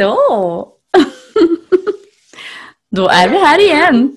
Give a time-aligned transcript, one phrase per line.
[0.00, 0.68] Så!
[2.90, 4.16] Då är vi här igen.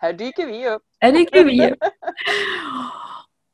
[0.00, 0.82] Här dyker vi upp.
[1.00, 1.78] Här dyker vi upp.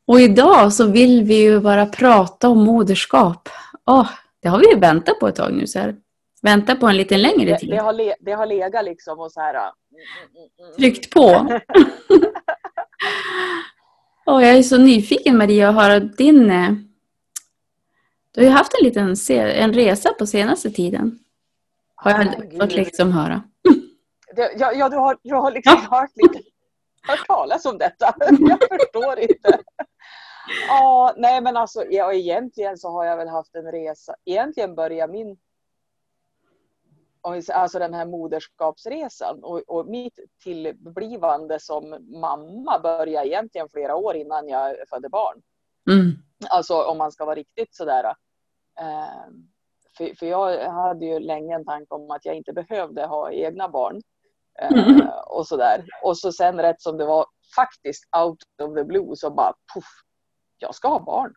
[0.07, 3.49] Och idag så vill vi ju bara prata om moderskap.
[3.87, 4.09] Åh,
[4.43, 5.67] det har vi ju väntat på ett tag nu.
[5.67, 5.95] Så här.
[6.43, 7.71] Väntat på en lite längre Det, tid.
[7.71, 9.55] det, har, le, det har legat liksom och så här...
[9.55, 9.65] mm,
[10.61, 10.77] mm.
[10.77, 11.21] Tryckt på.
[14.27, 16.53] Åh, jag är så nyfiken Maria att höra din...
[18.35, 21.19] Du har ju haft en liten en resa på senaste tiden.
[21.95, 22.61] Har jag Herregud.
[22.61, 23.43] fått liksom höra.
[24.37, 26.43] Det, ja, ja, du har, du har liksom hört lite...
[27.03, 28.15] Hört talas om detta.
[28.29, 29.61] Jag förstår inte.
[30.69, 34.15] Ja, nej men alltså ja, egentligen så har jag väl haft en resa.
[34.25, 35.37] Egentligen börjar min
[37.53, 44.49] alltså den här moderskapsresan och, och mitt tillblivande som mamma började egentligen flera år innan
[44.49, 45.43] jag födde barn.
[45.91, 46.13] Mm.
[46.51, 48.05] Alltså om man ska vara riktigt sådär.
[48.81, 49.29] Eh,
[49.97, 53.69] för, för jag hade ju länge en tanke om att jag inte behövde ha egna
[53.69, 54.03] barn.
[54.63, 55.09] Eh, Mm.
[55.27, 55.85] Och sådär.
[56.03, 57.27] Och så sen rätt som det var
[57.57, 59.85] faktiskt out of the blue så bara puff.
[60.59, 61.35] Jag ska ha barn.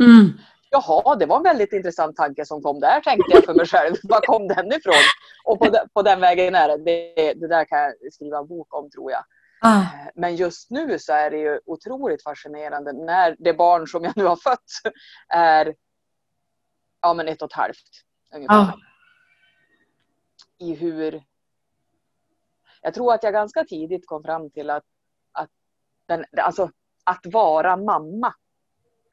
[0.00, 0.32] Mm.
[0.70, 3.96] Jaha, det var en väldigt intressant tanke som kom där tänkte jag för mig själv.
[4.02, 5.04] Var kom den ifrån?
[5.44, 6.76] Och på, den, på den vägen är det.
[6.76, 7.34] det.
[7.34, 9.24] Det där kan jag skriva en bok om tror jag.
[9.60, 9.86] Ah.
[10.14, 14.24] Men just nu så är det ju otroligt fascinerande när det barn som jag nu
[14.24, 14.70] har fött
[15.28, 15.74] är
[17.00, 18.04] ja, men ett och ett halvt.
[18.34, 18.54] Ungefär.
[18.54, 18.74] Ah.
[20.58, 21.22] I hur...
[22.82, 24.84] Jag tror att jag ganska tidigt kom fram till att,
[25.32, 25.50] att,
[26.06, 26.70] den, alltså,
[27.04, 28.34] att vara mamma,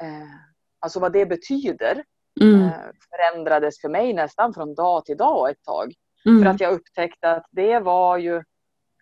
[0.01, 0.35] eh,
[0.79, 2.03] alltså vad det betyder,
[2.41, 2.61] Mm.
[2.63, 2.71] eh,
[3.09, 5.93] förändrades för mig nästan från dag till dag ett tag.
[6.23, 6.47] För Mm.
[6.47, 8.43] att jag upptäckte att det var ju,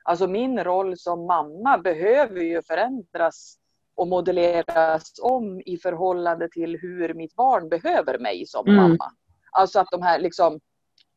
[0.05, 3.57] alltså min roll som mamma behöver ju förändras
[3.95, 8.75] och modelleras om i förhållande till hur mitt barn behöver mig som Mm.
[8.83, 9.11] mamma.
[9.51, 10.59] Alltså att de här liksom,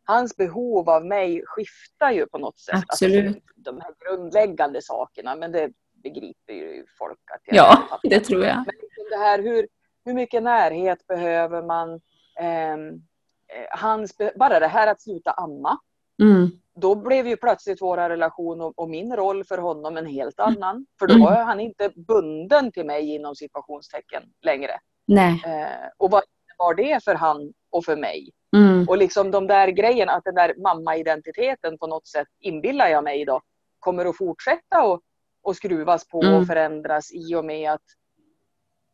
[0.05, 2.85] hans behov av mig skiftar ju på något sätt.
[2.89, 3.27] Absolut.
[3.27, 5.71] Alltså, de här grundläggande sakerna, men det
[6.03, 8.01] begriper ju folk att jag Ja, fattar.
[8.11, 8.57] det tror jag.
[8.57, 9.69] Men liksom det här, hur,
[10.05, 12.01] hur mycket närhet behöver man?
[12.41, 15.79] Ehm, eh, hans, bara det här att sluta amma.
[16.23, 16.51] Mm.
[16.81, 20.87] Då blev ju plötsligt vår relation och, och min roll för honom en helt annan.
[20.99, 21.25] För då Mm.
[21.25, 24.73] var han inte bunden till mig inom situationstecken längre.
[25.07, 25.43] Nej.
[25.47, 26.23] Eh, och vad
[26.59, 28.31] var det för han och för mig?
[28.57, 28.89] Mm.
[28.89, 33.25] Och liksom de där grejerna, att den där mamma-identiteten på något sätt inbillar jag mig
[33.25, 33.41] då
[33.79, 35.01] kommer att fortsätta och,
[35.43, 36.35] och skruvas på Mm.
[36.35, 37.83] och förändras i och med att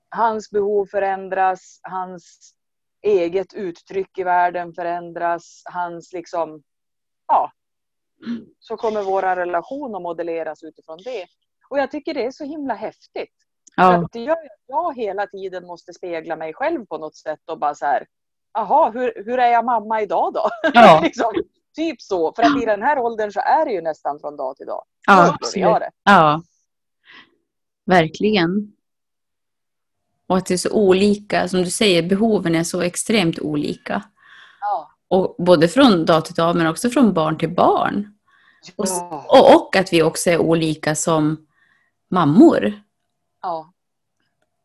[0.09, 2.55] hans behov förändras, hans
[3.03, 6.63] eget uttryck i världen förändras, hans liksom,
[7.27, 7.53] ja,
[8.59, 11.27] så kommer våra relation att modelleras utifrån det.
[11.69, 13.33] Och jag tycker det är så himla häftigt.
[13.75, 14.05] För Ja.
[14.05, 17.59] att det gör att jag hela tiden måste spegla mig själv på något sätt och
[17.59, 18.07] bara så här,
[18.53, 20.49] jaha, hur, hur är jag mamma idag då?
[20.75, 21.01] Ja.
[21.05, 21.33] liksom,
[21.77, 22.33] typ så.
[22.33, 24.85] För att i den här åldern så är det ju nästan från dag till dag.
[25.07, 25.83] Ja, absolut.
[26.05, 26.43] Ja.
[27.87, 28.73] Verkligen.
[30.27, 34.03] Och att det är så olika, som du säger, behoven är så extremt olika.
[35.15, 35.37] Ja.
[35.37, 38.15] Och både från dag till dag men också från barn till barn.
[38.77, 39.27] Ja.
[39.29, 41.47] och, och att vi också är olika som
[42.11, 42.73] mammor.
[43.43, 43.71] ja.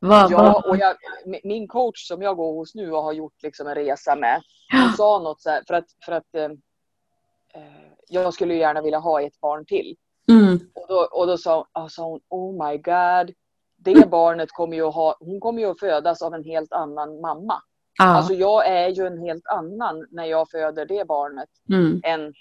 [0.02, 0.96] Vad, Ja, vad, och jag,
[1.26, 4.42] mi- min coach som jag går hos nu och har gjort liksom en resa med,
[4.72, 8.82] hon sa något så här, för att, för att eh, eh, jag skulle ju gärna
[8.82, 9.96] vilja ha ett barn till.
[10.30, 13.36] mm, Och då, och då sa, sa hon, oh my god,
[13.78, 17.22] det barnet kommer ju att ha, hon kommer ju att födas av en helt annan
[17.22, 17.62] mamma.
[18.00, 22.34] Ja, Alltså jag är ju en helt annan när jag föder det barnet mm, än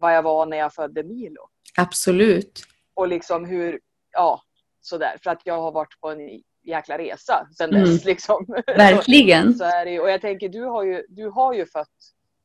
[0.00, 1.48] vad jag var när jag födde Milo.
[1.76, 2.60] absolut.
[2.94, 3.80] Och liksom hur,
[4.12, 4.40] ja,
[4.80, 5.18] sådär.
[5.22, 7.82] För att jag har varit på en jäkla resa sen Mm.
[7.84, 8.04] dess.
[8.12, 8.46] Liksom.
[8.66, 9.54] Verkligen.
[9.54, 11.88] Så är det, och jag tänker, du har ju, du har ju fött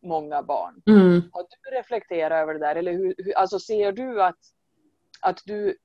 [0.03, 0.81] många barn.
[0.85, 1.21] Mm.
[1.31, 2.75] Har du reflekterat över det där?
[2.75, 4.39] Eller hur, hur, alltså ser du att,
[5.21, 5.77] att du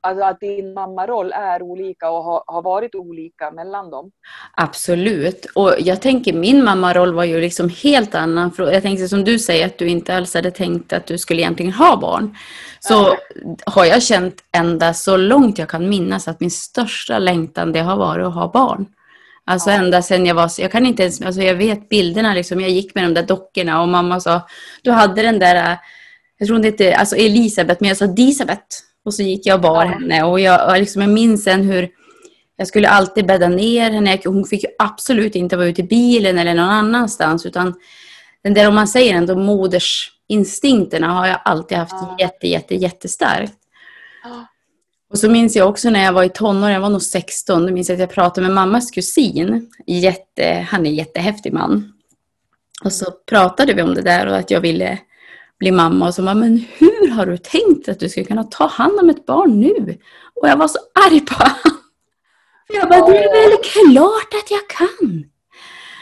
[0.00, 4.10] Alltså att din mammaroll är olika och har, har varit olika mellan dem.
[4.52, 5.46] Absolut.
[5.54, 8.52] Och jag tänker min mammaroll var ju liksom helt annan.
[8.58, 11.72] Jag tänkte som du säger att du inte alls hade tänkt att du skulle egentligen
[11.72, 12.36] ha barn.
[12.80, 13.16] Så
[13.66, 17.96] har jag känt ända så långt jag kan minnas att min största längtan det har
[17.96, 18.86] varit att ha barn.
[19.44, 22.70] Alltså ända sedan jag var, jag kan inte ens, alltså jag vet bilderna liksom, jag
[22.70, 24.48] gick med de där dockorna och mamma sa,
[24.82, 25.78] du hade den där, äh,
[26.38, 28.66] jag tror inte alltså Elisabeth, men jag sa Disabeth.
[29.08, 29.90] Och så gick jag och bar Ja.
[29.90, 31.88] henne och jag, liksom, jag minns sen hur
[32.56, 34.18] jag skulle alltid bädda ner henne.
[34.24, 37.46] Hon fick ju absolut inte vara ute i bilen eller någon annanstans.
[37.46, 37.74] Utan
[38.42, 42.16] den där, om man säger ändå, modersinstinkterna har jag alltid haft Ja.
[42.18, 43.54] jätte, jätte, jättestarkt.
[44.24, 44.46] Ja.
[45.10, 47.72] Och så minns jag också när jag var i tonåren, jag var nog 16, då
[47.72, 49.70] minns jag att jag pratade med mammas kusin.
[49.86, 51.92] Jätte, han är en jättehäftig man.
[52.84, 54.98] Och så pratade vi om det där och att jag ville
[55.58, 58.66] bli mamma och så bara, men hur har du tänkt att du ska kunna ta
[58.66, 59.98] hand om ett barn nu?
[60.40, 61.78] Och jag var så arg på honom.
[62.72, 65.24] Jag bara, det är väl klart att jag kan.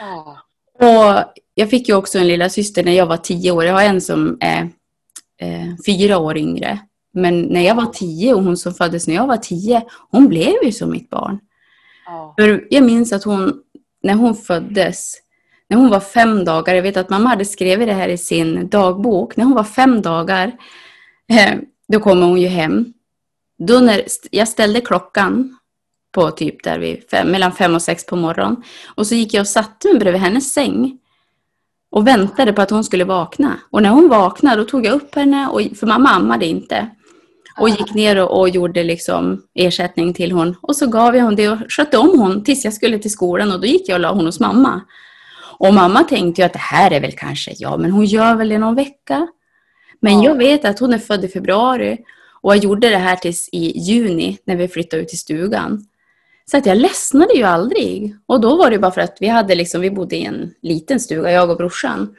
[0.01, 0.39] Ja.
[0.79, 3.65] Och jag fick ju också en lilla syster när jag var tio år.
[3.65, 4.71] Jag har en som är
[5.41, 6.79] eh, fyra år yngre.
[7.13, 10.55] Men när jag var tio och hon som föddes när jag var tio, hon blev
[10.65, 11.39] ju som mitt barn.
[12.07, 12.35] Ja.
[12.39, 13.63] För jag minns att hon,
[14.03, 15.15] när hon föddes,
[15.69, 18.69] när hon var fem dagar, jag vet att mamma hade skrivit det här i sin
[18.69, 20.53] dagbok, när hon var fem dagar,
[21.29, 21.55] eh,
[21.89, 22.93] då kommer hon ju hem.
[23.59, 25.59] Då när jag ställde klockan
[26.13, 28.63] på typ där vid fem, mellan fem och sex på morgonen
[28.95, 30.99] och så gick jag och satte mig bredvid hennes säng
[31.91, 33.61] och väntade på att hon skulle vakna.
[33.71, 36.91] Och när hon vaknade då tog jag upp henne, och, för mamma ammade inte.
[37.59, 40.57] Och gick ner och, och gjorde liksom ersättning till hon.
[40.61, 43.53] Och så gav jag hon det och skötte om hon tills jag skulle till skolan
[43.53, 44.81] och då gick jag och la hon hos mamma.
[45.59, 48.49] Och mamma tänkte ju att det här är väl kanske, ja men hon gör väl
[48.49, 49.27] det någon vecka.
[50.01, 50.25] Men Ja.
[50.31, 51.99] jag vet att hon är född i februari
[52.43, 55.87] och jag gjorde det här tills i juni när vi flyttade ut till stugan.
[56.51, 58.17] Så att jag ledsnade ju aldrig.
[58.27, 61.01] Och då var det bara för att vi hade liksom, vi bodde i en liten
[61.01, 62.15] stuga, jag och brorsan.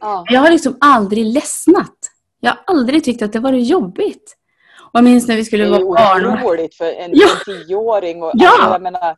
[0.00, 0.24] Ja.
[0.28, 1.96] Jag har liksom aldrig ledsnat.
[2.40, 4.36] Jag har aldrig tyckt att det var jobbigt.
[4.82, 6.26] Och jag minns när vi Det skulle är vara ju barn.
[6.38, 7.26] otroligt för en, Ja.
[7.44, 8.22] tioåring.
[8.22, 8.50] Och, Ja.
[8.62, 9.16] alltså, menar,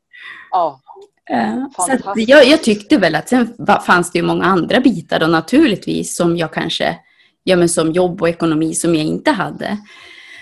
[0.51, 0.81] ja.
[1.31, 3.55] Eh, Så jag, jag tyckte väl att sen
[3.87, 6.99] fanns det ju många andra bitar då naturligtvis som jag kanske,
[7.45, 9.79] ja men som jobb och ekonomi som jag inte hade.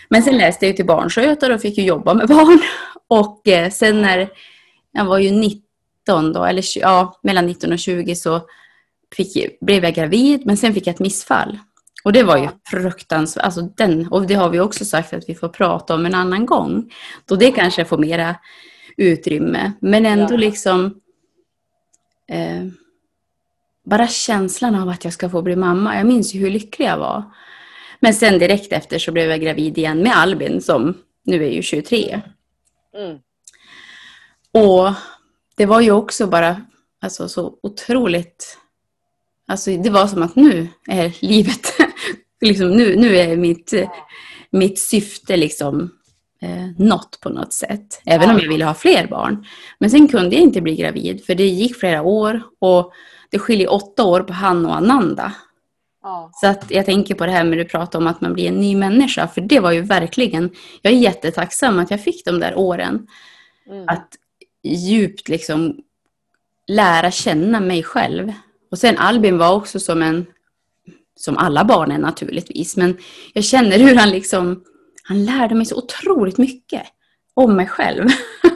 [0.08, 2.60] Men sen läste jag till barnskötare och fick ju jobba med barn.
[3.08, 4.28] Och eh, sen när
[4.92, 8.40] jag var ju 19 då, eller ja, mellan 19 och 20 så
[9.16, 11.58] fick, blev jag gravid, men sen fick jag ett missfall.
[12.04, 15.34] Och det var ju fruktansvärt, alltså den, och det har vi också sagt att vi
[15.34, 16.92] får prata om en annan gång.
[17.24, 18.36] Då det kanske får mera
[18.96, 19.72] utrymme.
[19.80, 20.38] Men ändå Ja.
[20.38, 21.00] liksom
[22.28, 22.66] eh,
[23.84, 25.96] bara känslan av att jag ska få bli mamma.
[25.96, 27.22] Jag minns ju hur lycklig jag var.
[28.00, 30.94] Men sen direkt efter så blev jag gravid igen med Albin som
[31.24, 32.20] nu är ju 23.
[32.96, 33.18] Mm.
[34.52, 34.92] Och
[35.56, 36.62] det var ju också bara
[37.00, 38.58] alltså, så otroligt...
[39.48, 41.72] Alltså, det var som att nu är livet...
[42.40, 43.72] liksom, nu, nu är mitt,
[44.50, 45.90] mitt syfte liksom
[46.42, 48.02] eh, nått på något sätt.
[48.06, 49.46] Även om jag ville ha fler barn.
[49.78, 52.92] Men sen kunde jag inte bli gravid för det gick flera år och
[53.30, 55.32] det skiljer åtta år på han och Ananda.
[56.02, 56.30] Ja.
[56.32, 58.54] Så att jag tänker på det här med du pratar om att man blir en
[58.54, 59.28] ny människa.
[59.28, 60.50] För det var ju verkligen,
[60.82, 63.06] jag är jättetacksam att jag fick de där åren.
[63.66, 63.84] Mm.
[63.88, 64.08] Att
[64.62, 65.76] djupt liksom
[66.66, 68.32] lära känna mig själv.
[68.70, 70.26] Och sen Albin var också som en,
[71.16, 72.96] som alla barn är naturligtvis, men
[73.32, 74.64] jag känner hur han liksom,
[75.08, 76.82] han lärde mig så otroligt mycket
[77.34, 78.08] om mig själv.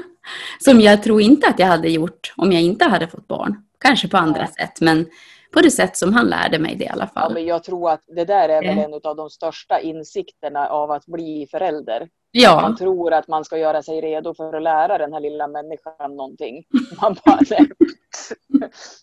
[0.65, 3.65] som jag tror inte att jag hade gjort om jag inte hade fått barn.
[3.81, 4.47] Kanske på andra Ja.
[4.67, 5.07] sätt, men
[5.53, 7.35] på det sätt som han lärde mig det i alla Ja, fall.
[7.35, 8.85] men jag tror att det där är väl Ja.
[8.85, 12.09] en av de största insikterna av att bli förälder.
[12.33, 15.49] Ja, Man tror att man ska göra sig redo för att lära den här lilla
[15.49, 16.65] människan någonting.
[17.03, 17.39] Man, bara,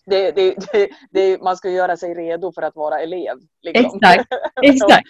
[0.06, 0.54] det, det,
[1.10, 3.36] det, man ska göra sig redo för att vara elev.
[3.62, 4.00] Liksom.
[4.02, 4.32] exakt.
[4.62, 5.08] exakt.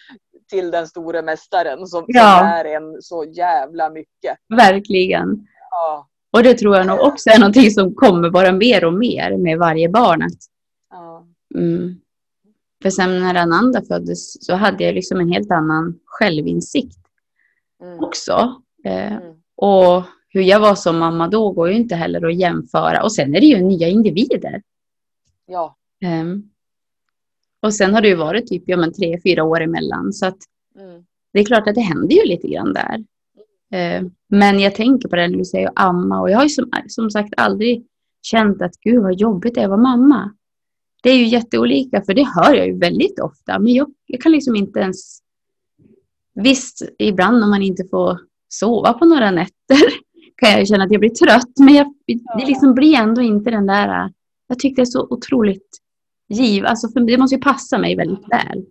[0.50, 2.38] Till den store mästaren som, Ja.
[2.38, 4.36] som är en så jävla mycket.
[4.48, 5.46] Verkligen.
[5.70, 9.36] Ja, Och det tror jag nog också är någonting som kommer bara mer och mer
[9.36, 10.22] med varje barn.
[10.90, 12.00] Ja, mm.
[12.82, 16.98] För sen när Ananda föddes så hade jag liksom en helt annan självinsikt
[17.82, 18.62] mm, också.
[18.84, 23.02] Eh, mm, och hur jag var som mamma då går ju inte heller att jämföra.
[23.02, 24.62] Och sen är det ju nya individer.
[25.46, 26.42] ja, Ehm,
[27.62, 30.12] och sen har det ju varit typ ja, men tre, fyra år emellan.
[30.12, 30.38] Så att
[30.78, 33.04] mm, det är klart att det händer ju lite grann där.
[33.72, 36.20] Eh, men jag tänker på det när du säger amma.
[36.20, 37.86] Och jag har ju som, som sagt aldrig
[38.22, 40.34] känt att gud vad jobbigt det är att vara mamma.
[41.02, 43.58] Det är ju jätteolika, för det hör jag ju väldigt ofta.
[43.58, 45.20] Men jag, jag kan liksom inte ens...
[46.34, 49.78] Visst, ibland om man inte får sova på några nätter
[50.36, 51.58] kan jag känna att jag blir trött.
[51.58, 51.94] Men jag,
[52.38, 54.12] det liksom blir ändå inte den där...
[54.46, 55.78] Jag tycker det är så otroligt
[56.28, 56.66] giv.
[56.66, 58.64] Alltså för det måste ju passa mig väldigt väl.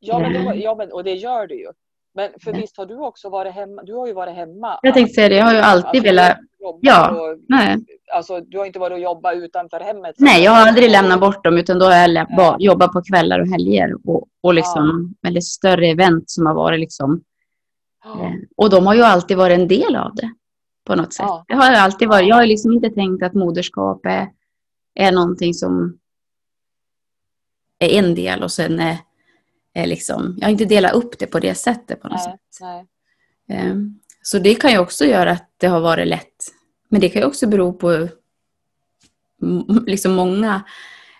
[0.00, 0.44] ja, men Mm.
[0.52, 1.68] det, ja men, och det gör det ju.
[2.14, 2.60] Men för Mm.
[2.60, 3.82] visst har du också varit hemma?
[3.82, 4.78] Du har ju varit hemma.
[4.82, 6.38] Jag tänkte säga det, jag har ju alltid Alltså, velat...
[6.80, 7.76] Ja, och- Nej.
[8.14, 10.14] Alltså, du har inte varit och jobbat utanför hemmet?
[10.18, 13.40] Nej, jag har aldrig lämnat bort dem utan då har jag ba- jobbat på kvällar
[13.40, 17.22] och helger och, och liksom väldigt större event som har varit liksom.
[18.04, 18.24] Ja.
[18.24, 20.30] Eh, och de har ju alltid varit en del av det
[20.84, 21.26] på något sätt.
[21.28, 21.44] Ja.
[21.48, 22.28] Det har jag alltid varit.
[22.28, 24.28] Jag har liksom inte tänkt att moderskap är,
[24.94, 25.98] är någonting som
[27.82, 28.98] är en del och sen är,
[29.74, 32.60] är liksom, jag har inte delat upp det på det sättet på något Nej, sätt.
[32.60, 32.86] nej.
[33.58, 33.74] Eh,
[34.22, 36.52] Så det kan ju också göra att det har varit lätt.
[36.88, 38.08] Men det kan ju också bero på
[39.86, 40.62] liksom många,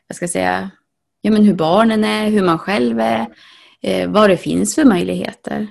[0.06, 0.70] jag ska säga,
[1.20, 3.26] ja, men hur barnen är, hur man själv är,
[3.80, 5.66] eh, vad det finns för möjligheter.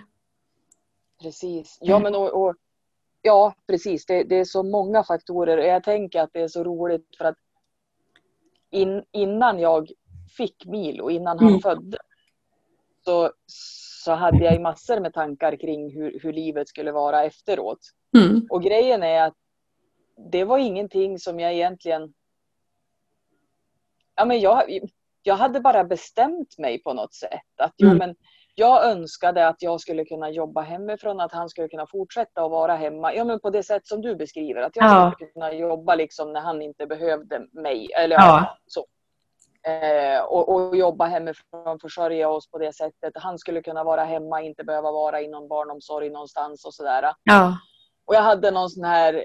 [1.22, 1.78] Precis.
[1.82, 2.56] Ja, men och, och
[3.22, 4.06] ja, precis.
[4.06, 5.58] Det, det, är så många faktorer.
[5.58, 7.38] Jag tänker att det är så roligt för att
[8.72, 9.92] in, innan jag
[10.38, 11.60] fick Milo, innan han mm.
[11.60, 12.00] föddes,
[13.06, 17.80] så, så hade jag massor med tankar kring hur, hur livet skulle vara efteråt.
[18.18, 18.48] Mm.
[18.50, 19.34] Och grejen är att
[20.32, 22.14] det var ingenting som jag egentligen...
[24.16, 24.80] Ja, men jag,
[25.24, 27.60] jag hade bara bestämt mig på något sätt.
[27.60, 27.98] Att jo, mm.
[27.98, 28.16] men
[28.56, 32.76] jag önskade att jag skulle kunna jobba hemifrån, att han skulle kunna fortsätta att vara
[32.76, 33.14] hemma.
[33.14, 34.62] Ja, men på det sätt som du beskriver.
[34.62, 35.12] Att jag ja.
[35.16, 37.90] skulle kunna jobba liksom när han inte behövde mig.
[37.98, 38.58] Eller ja.
[38.68, 38.86] så.
[39.68, 43.14] Eh, och, och, jobba hemifrån, försörja oss på det sättet.
[43.16, 47.14] Han skulle kunna vara hemma, inte behöva vara inom barnomsorg någonstans och sådär.
[47.24, 47.58] Ja.
[48.06, 49.24] Och jag hade någon sån här,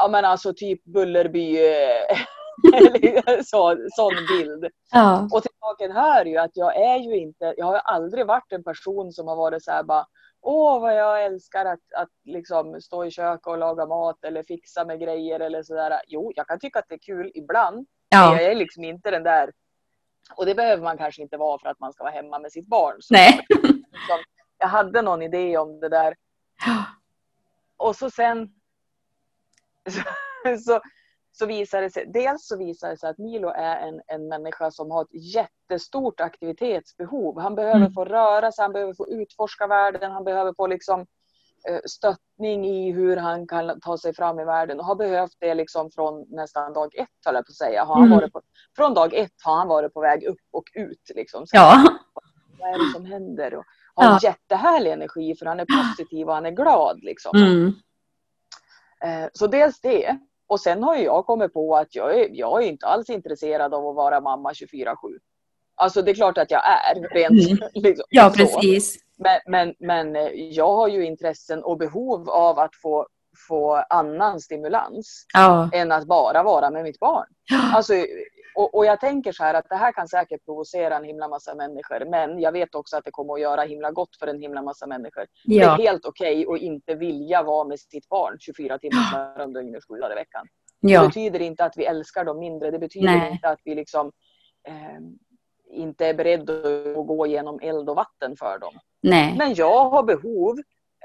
[0.00, 1.58] ja men alltså typ Bullerby,
[3.44, 4.66] så, sån bild.
[4.92, 5.28] Ja.
[5.32, 8.64] Och till saken hör ju att jag är ju inte, jag har aldrig varit en
[8.64, 10.06] person som har varit så här bara
[10.48, 14.84] Åh vad jag älskar att, att liksom stå i kök och laga mat eller fixa
[14.84, 16.00] med grejer eller sådär.
[16.06, 17.86] Jo, jag kan tycka att det är kul ibland.
[18.08, 18.30] Ja.
[18.30, 19.52] Men jag är liksom inte den där.
[20.36, 22.66] Och det behöver man kanske inte vara för att man ska vara hemma med sitt
[22.66, 22.96] barn.
[23.00, 23.46] Så Nej.
[23.48, 24.18] Liksom,
[24.58, 26.14] jag hade någon idé om det där.
[27.76, 28.48] Och så sen
[29.90, 30.00] så,
[30.58, 30.80] så,
[31.32, 34.70] så visar det sig, dels så visar det sig att Milo är en, en människa
[34.70, 37.40] som har ett jättestort aktivitetsbehov.
[37.40, 37.92] Han behöver mm.
[37.92, 41.06] få röra sig, han behöver få utforska världen, han behöver få liksom
[41.84, 45.90] stöttning i hur han kan ta sig fram i världen och har behövt det liksom
[45.90, 47.84] från nästan dag ett, höll jag på att säga.
[47.84, 48.18] Har han mm.
[48.18, 48.40] varit på,
[48.76, 51.10] från dag ett har han varit på väg upp och ut.
[51.14, 51.46] Liksom.
[51.46, 51.98] Så ja.
[52.58, 53.54] Vad är det som händer?
[53.54, 54.18] Och har ja.
[54.22, 56.98] jättehärlig energi för han är positiv och han är glad.
[57.02, 57.36] Liksom.
[57.36, 57.72] Mm.
[59.04, 60.18] Eh, så dels det.
[60.46, 63.88] Och sen har jag kommit på att jag är, jag är inte alls intresserad av
[63.88, 64.94] att vara mamma 24-7.
[65.74, 67.08] Alltså det är klart att jag är.
[67.14, 67.68] Rent, mm.
[67.74, 69.05] liksom, ja, precis.
[69.18, 73.06] Men, men, men eh, jag har ju intressen och behov av att få,
[73.48, 75.70] få annan stimulans ja.
[75.72, 77.26] än att bara vara med mitt barn.
[77.74, 77.94] Alltså,
[78.56, 81.54] och, och, jag tänker så här att det här kan säkert provocera en himla massa
[81.54, 82.10] människor.
[82.10, 84.86] Men jag vet också att det kommer att göra himla gott för en himla massa
[84.86, 85.26] människor.
[85.44, 85.76] Ja.
[85.76, 89.52] Det är helt okej okay att inte vilja vara med sitt barn 24 timmar om
[89.52, 90.46] dygnet, sju dagar i veckan.
[90.80, 91.00] Ja.
[91.00, 92.70] Det betyder inte att vi älskar dem mindre.
[92.70, 93.32] Det betyder Nej.
[93.32, 94.12] inte att vi liksom
[94.68, 95.00] eh,
[95.70, 96.52] inte är beredda
[97.00, 98.74] att gå genom eld och vatten för dem.
[99.02, 99.34] Nej.
[99.38, 100.58] Men jag har behov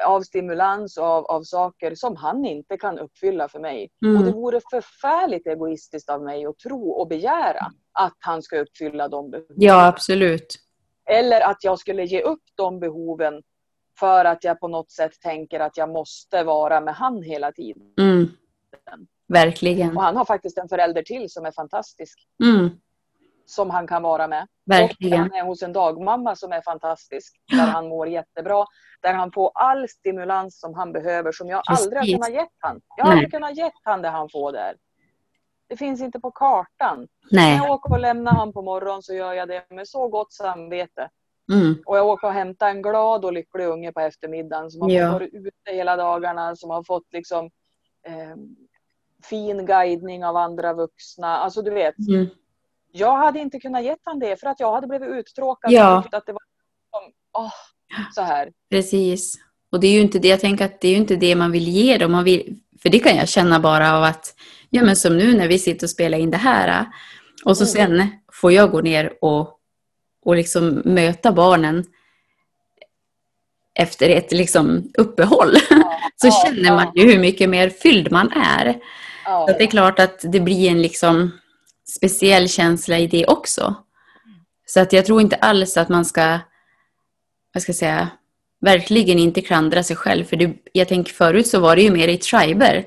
[0.05, 3.89] av stimulans av, av saker som han inte kan uppfylla för mig.
[4.05, 4.17] Mm.
[4.17, 9.07] Och det vore förfärligt egoistiskt av mig att tro och begära att han ska uppfylla
[9.07, 9.55] de behoven.
[9.55, 10.55] Ja, absolut.
[11.09, 13.43] Eller att jag skulle ge upp de behoven
[13.99, 17.93] för att jag på något sätt tänker att jag måste vara med han hela tiden.
[17.99, 18.27] Mm.
[19.27, 19.97] Verkligen.
[19.97, 22.27] Och han har faktiskt en förälder till som är fantastisk.
[22.43, 22.69] Mm
[23.51, 24.47] som han kan vara med.
[24.65, 25.13] Verkligen.
[25.13, 27.41] Och han är hos en dagmamma som är fantastisk.
[27.51, 28.65] Där han mår jättebra.
[29.01, 31.85] Där han får all stimulans som han behöver som jag Precis.
[31.85, 32.81] aldrig har kunnat ge han.
[32.97, 34.75] Jag har aldrig kunnat ge han det han får där.
[35.69, 37.07] Det finns inte på kartan.
[37.31, 37.57] Nej.
[37.57, 40.33] När jag åker och lämnar han på morgonen så gör jag det med så gott
[40.33, 41.09] samvete.
[41.53, 41.83] Mm.
[41.85, 45.11] Och jag åker och hämtar en glad och lycklig unge på eftermiddagen som har ja.
[45.11, 47.45] varit ute hela dagarna, som har fått liksom
[48.07, 48.35] eh,
[49.23, 51.37] fin guidning av andra vuxna.
[51.37, 52.27] Alltså du vet, mm
[52.91, 55.71] jag hade inte kunnat ge honom det för att jag hade blivit uttråkad.
[55.71, 56.03] Ja.
[56.11, 56.41] Att det var
[56.91, 57.53] som, åh,
[58.15, 58.51] så här.
[58.69, 59.35] Precis.
[59.71, 61.51] Och det är ju inte det, jag tänker att det är ju inte det man
[61.51, 62.11] vill ge dem.
[62.11, 64.35] Man vill, för det kan jag känna bara av att,
[64.69, 66.85] ja men som nu när vi sitter och spelar in det här.
[67.45, 67.97] Och så mm.
[67.97, 69.59] sen får jag gå ner och,
[70.25, 71.85] och liksom möta barnen
[73.73, 75.53] efter ett liksom uppehåll.
[75.69, 78.79] Ja, så ja, känner man ju hur mycket mer fylld man är.
[79.25, 81.31] Ja, så det är klart att det blir en liksom
[81.91, 83.75] speciell känsla i det också.
[84.65, 86.39] Så att jag tror inte alls att man ska,
[87.53, 88.09] vad ska jag säga,
[88.61, 90.23] verkligen inte klandra sig själv.
[90.23, 92.85] För det, jag tänker förut så var det ju mer i triber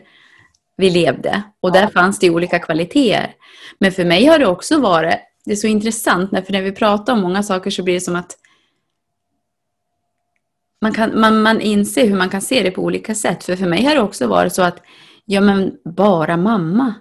[0.77, 1.43] vi levde.
[1.61, 3.35] Och där fanns det olika kvaliteter.
[3.79, 7.13] Men för mig har det också varit, det är så intressant, för när vi pratar
[7.13, 8.37] om många saker så blir det som att
[10.81, 13.45] man, kan, man, man inser hur man kan se det på olika sätt.
[13.45, 14.83] För för mig har det också varit så att,
[15.25, 16.95] ja men bara mamma.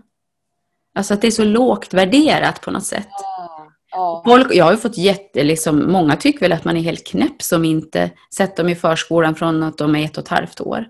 [0.95, 3.07] Alltså att det är så lågt värderat på något sätt.
[3.09, 4.23] Ja, ja.
[4.25, 7.41] Folk, jag har ju fått jätte, liksom, många tycker väl att man är helt knäpp
[7.41, 10.85] som inte sätter dem i förskolan från att de är ett och ett halvt år.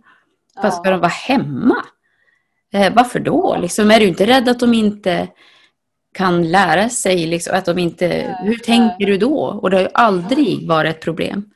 [0.62, 1.86] Fast ska de vara hemma?
[2.74, 3.58] Eh, varför då?
[3.62, 5.28] Liksom, är du inte rädd att de inte
[6.14, 7.26] kan lära sig?
[7.28, 9.06] Liksom, att de inte, nej, hur tänker nej.
[9.06, 9.60] du då?
[9.62, 11.50] Och det har ju aldrig varit ett problem.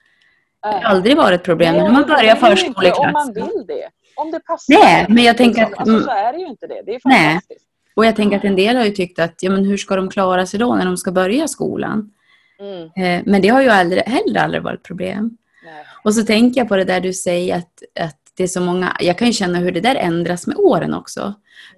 [0.61, 2.99] Det har aldrig varit ett problem nej, när man börjar förskoleklass.
[2.99, 3.89] Om man vill det.
[4.15, 4.73] Om det passar.
[4.73, 5.83] Nej, men jag tänker liksom.
[5.83, 5.89] att...
[5.89, 6.81] Alltså, så är det ju inte det.
[6.85, 7.66] Det är fantastiskt.
[7.97, 10.09] Och jag tänker att en del har ju tyckt att ja, men hur ska de
[10.09, 12.11] klara sig då när de ska börja skolan?
[12.59, 12.83] Mm.
[12.83, 15.37] Eh, men det har ju aldrig, heller aldrig varit problem.
[15.65, 15.85] Nej.
[16.03, 18.97] Och så tänker jag på det där du säger att, att det är så många,
[18.99, 21.33] jag kan ju känna hur det där ändras med åren också.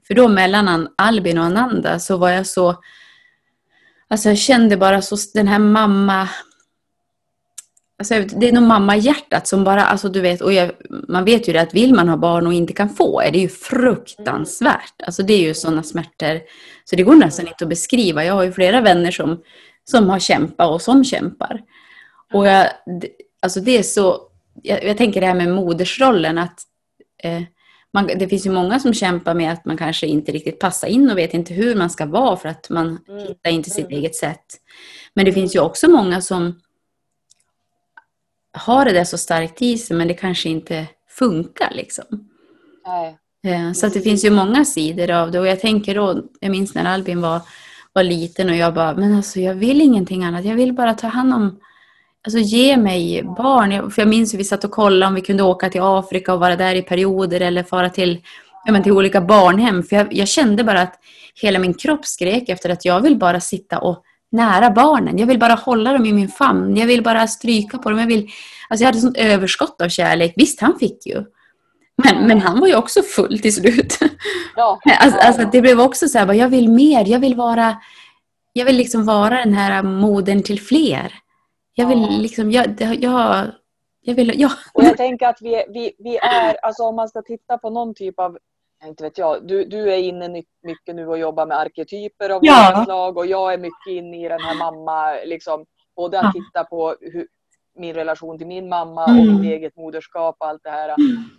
[0.07, 2.75] För då mellan An- Albin och Ananda så var jag så,
[4.07, 6.29] alltså jag kände bara så, den här mamma,
[7.99, 10.71] alltså det är nog mammahjärtat som bara, alltså du vet, och jag,
[11.07, 13.39] man vet ju det att vill man ha barn och inte kan få är det
[13.39, 14.93] ju fruktansvärt.
[15.05, 16.39] Alltså det är ju sådana smärtor,
[16.85, 18.25] så det går nästan inte att beskriva.
[18.25, 19.41] Jag har ju flera vänner som,
[19.91, 21.61] som har kämpat och som kämpar.
[22.33, 22.67] Och jag,
[23.01, 23.09] det-
[23.41, 24.21] alltså det är så,
[24.63, 26.61] jag, jag tänker det här med modersrollen att
[27.23, 27.41] eh,
[27.93, 31.09] man, det finns ju många som kämpar med att man kanske inte riktigt passar in
[31.11, 33.27] och vet inte hur man ska vara för att man Mm.
[33.27, 33.97] hittar inte sitt Mm.
[33.99, 34.45] eget sätt.
[35.13, 36.59] Men det finns ju också många som
[38.59, 42.05] har det där så starkt i sig men det kanske inte funkar liksom.
[42.87, 43.17] Nej.
[43.43, 46.51] Eh, Så att det finns ju många sidor av det och jag tänker då, jag
[46.51, 47.41] minns när Albin var,
[47.93, 51.07] var liten och jag bara, men alltså jag vill ingenting annat, jag vill bara ta
[51.07, 51.59] hand om,
[52.25, 53.71] alltså ge mig barn.
[53.71, 56.33] Jag- För jag minns hur vi satt och kollade om vi kunde åka till Afrika
[56.33, 58.21] och vara där i perioder eller fara till,
[58.65, 59.83] ja, men till olika barnhem.
[59.83, 60.99] För jag, jag kände bara att
[61.41, 65.17] hela min kropp skrek efter att jag vill bara sitta och nära barnen.
[65.17, 66.77] Jag vill bara hålla dem i min famn.
[66.77, 67.99] Jag vill bara stryka på dem.
[67.99, 68.29] Jag, vill,
[68.69, 70.33] alltså jag hade sånt överskott av kärlek.
[70.35, 71.25] Visst, han fick ju.
[72.03, 73.99] Men, men han var ju också full till slut.
[74.55, 74.79] Ja.
[74.99, 77.77] Alltså, alltså det blev också så här, jag vill mer, jag vill vara,
[78.53, 81.13] jag vill liksom vara den här modern till fler.
[81.73, 83.47] Jag vill liksom, jag, jag,
[84.01, 84.51] jag vill, ja.
[84.73, 87.93] Och jag tänker att vi, vi, vi är, alltså om man ska titta på någon
[87.95, 88.37] typ av,
[88.85, 92.81] inte vet jag, du, du är inne mycket nu och jobbar med arketyper av Ja.
[92.85, 96.95] slag och jag är mycket inne i den här mamma, liksom, både att titta på
[97.01, 97.27] hur,
[97.75, 99.19] min relation till min mamma Mm.
[99.19, 100.89] och mitt eget moderskap och allt det här.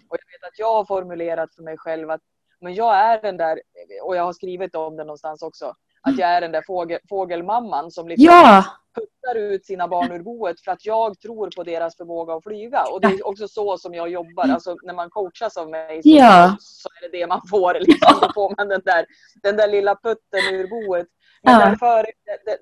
[0.08, 2.20] Och jag vet att jag har formulerat för mig själv att
[2.60, 3.60] men jag är den där,
[4.02, 7.90] och jag har skrivit om det någonstans också, att jag är den där fågel, fågelmamman
[7.90, 8.64] som liksom Ja,
[9.20, 12.82] puttar ut sina barn ur boet för att jag tror på deras förmåga att flyga.
[12.92, 14.48] Och det är också så som jag jobbar.
[14.48, 16.56] Alltså när man coachas av mig så, Ja.
[16.60, 17.74] så är det det man får.
[17.80, 18.18] Liksom.
[18.22, 19.06] Då får man den där,
[19.42, 21.06] den där lilla putten ur boet.
[21.42, 21.66] Men Ja.
[21.66, 22.06] den, före,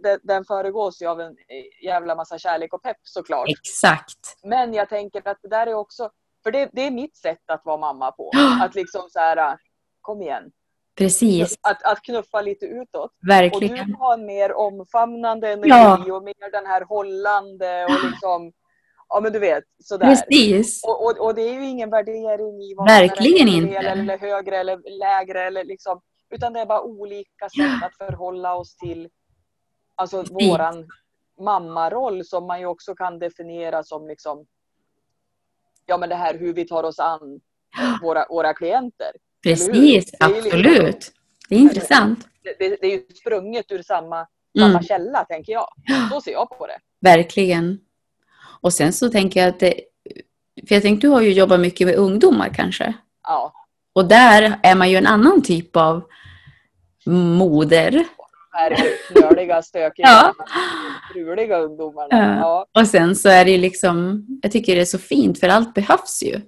[0.02, 1.36] den, den, föregås ju av en
[1.84, 3.48] jävla massa kärlek och pepp såklart.
[3.48, 4.18] exakt.
[4.42, 6.10] Men jag tänker att det där är också,
[6.42, 8.30] för det, det är mitt sätt att vara mamma på.
[8.62, 9.58] Att liksom så här,
[10.00, 10.50] kom igen.
[10.98, 13.04] Precis, Att, att knuffa lite utåt.
[13.04, 13.94] Och du verkligen.
[13.94, 16.14] har en mer omfamnande energi Ja.
[16.16, 18.52] och mer den här hållande och liksom,
[19.08, 20.06] ja men du vet, sådär.
[20.06, 20.84] Precis.
[20.84, 23.78] Och, och, och det är ju ingen värdering i vad Verkligen man är inte.
[23.90, 28.76] eller högre eller lägre eller liksom, utan det är bara olika sätt att förhålla oss
[28.76, 29.08] till
[29.94, 30.50] alltså Precis.
[30.50, 30.88] våran
[31.40, 34.46] mammaroll som man ju också kan definiera som liksom
[35.86, 37.40] ja men det här hur vi tar oss an
[38.02, 39.10] våra, våra klienter.
[39.42, 41.12] Precis, Det ju liksom- absolut.
[41.48, 42.28] Det är intressant.
[42.58, 44.16] Det, det, är ju sprunget ur samma,
[44.58, 44.68] Mm.
[44.72, 45.68] samma källa tänker jag.
[46.12, 46.78] Så ser jag på det.
[47.00, 47.78] Verkligen.
[48.60, 49.74] Och sen så tänker jag att det,
[50.68, 52.94] för jag tänkte du har ju jobbat mycket med ungdomar kanske.
[53.22, 53.52] Ja.
[53.92, 56.02] Och där är man ju en annan typ av
[57.06, 58.04] moder.
[59.12, 60.34] knöliga, stökiga, Ja.
[61.10, 62.08] struliga ungdomarna.
[62.10, 62.36] Ja.
[62.74, 62.80] Ja.
[62.80, 66.22] Och sen så är det liksom, jag tycker det är så fint för allt behövs
[66.22, 66.40] ju.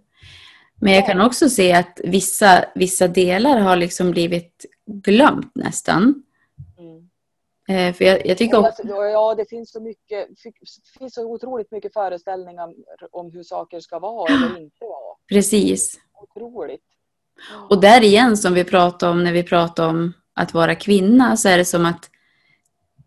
[0.81, 6.23] Men jag kan också se att vissa, vissa delar har liksom blivit glömt nästan.
[6.79, 7.09] Mm.
[7.89, 10.29] Eh, För jag, jag tycker också, jag- Ja, det finns så mycket,
[10.99, 12.69] finns så otroligt mycket föreställningar
[13.11, 15.17] om hur saker ska vara eller inte vara.
[15.29, 15.99] precis.
[16.23, 16.85] Otroligt.
[17.71, 21.49] Och där igen som vi pratade om när vi pratade om att vara kvinna så
[21.49, 22.11] är det som att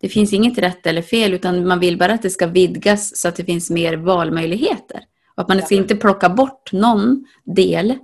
[0.00, 3.28] det finns inget rätt eller fel utan man vill bara att det ska vidgas så
[3.28, 5.04] att det finns mer valmöjligheter.
[5.34, 7.98] Att man ska inte plocka bort någon del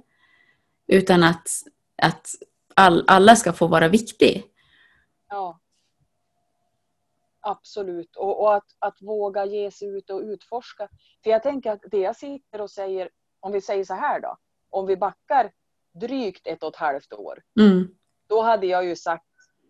[0.86, 1.48] utan att,
[2.02, 2.26] att
[2.74, 4.44] all, alla ska få vara viktig.
[5.28, 5.60] Ja.
[7.40, 8.16] Absolut.
[8.16, 10.88] Och, och att, att våga ge sig ut och utforska.
[11.24, 13.08] För jag tänker att det jag sitter och säger,
[13.40, 14.36] om vi säger så här då.
[14.70, 15.50] Om vi backar
[16.00, 17.42] drygt ett och ett halvt år.
[17.60, 17.88] Mm.
[18.28, 19.24] Då hade jag ju sagt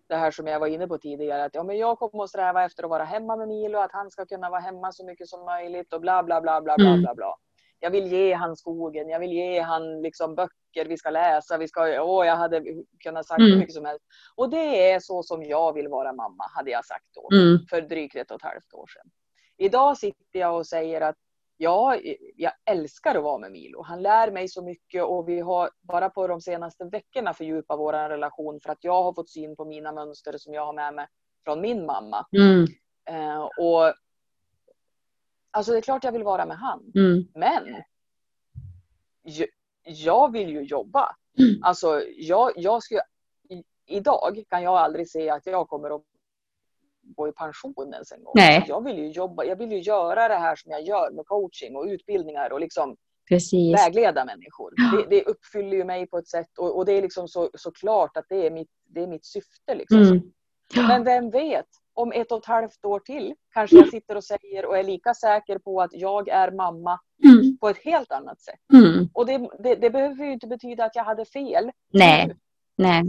[0.09, 1.44] det här som jag var inne på tidigare.
[1.44, 3.79] Att ja, men jag kommer att sträva efter att vara hemma med Milo.
[3.79, 5.92] Att han ska kunna vara hemma så mycket som möjligt.
[5.92, 7.01] Och bla bla bla bla bla Mm.
[7.01, 7.14] bla.
[7.14, 7.37] bla.
[7.81, 9.09] Jag vill ge han skogen.
[9.09, 11.59] Jag vill ge han liksom böcker vi ska läsa.
[11.59, 12.62] Vi ska, åh, jag hade
[13.05, 13.53] kunnat sagt Mm.
[13.53, 14.05] hur mycket som helst.
[14.37, 16.45] Och det är så som jag vill vara mamma.
[16.57, 17.59] Hade jag sagt då Mm.
[17.71, 19.11] för drygt ett och ett halvt år sedan.
[19.57, 21.16] Idag sitter jag och säger att
[21.57, 21.97] ja,
[22.37, 23.83] jag älskar att vara med Milo.
[23.83, 27.93] Han lär mig så mycket och vi har bara på de senaste veckorna fördjupat vår
[27.93, 31.07] relation för att jag har fått syn på mina mönster som jag har med mig
[31.45, 32.27] från min mamma.
[32.37, 32.66] Mm.
[33.11, 33.95] Eh, och
[35.50, 36.92] Alltså det är klart jag vill vara med han.
[36.94, 37.28] Mm.
[37.34, 37.82] Men
[39.84, 41.16] jag vill ju jobba.
[41.38, 41.62] Mm.
[41.62, 43.00] Alltså jag, jag skulle
[43.86, 46.02] idag kan jag aldrig se att jag kommer att
[47.02, 48.32] gå i pension ens en gång.
[48.36, 48.64] Nej.
[48.68, 51.76] Jag vill ju jobba, jag vill ju göra det här som jag gör med coaching
[51.76, 52.96] och utbildningar och liksom
[53.28, 53.74] Precis.
[53.74, 54.74] vägleda människor.
[54.92, 57.70] Det, det uppfyller ju mig på ett sätt och, och det är liksom så, så
[57.70, 59.74] klart att det är mitt, det är mitt syfte.
[59.74, 60.02] Liksom.
[60.02, 60.32] Mm.
[60.88, 61.66] Men vem vet,
[62.00, 65.14] om ett och ett halvt år till kanske jag sitter och säger och är lika
[65.14, 67.58] säker på att jag är mamma Mm.
[67.58, 68.60] på ett helt annat sätt.
[68.72, 69.08] Mm.
[69.14, 71.70] Och det, det, det behöver ju inte betyda att jag hade fel.
[71.92, 72.36] Nej.
[72.76, 73.02] Nej.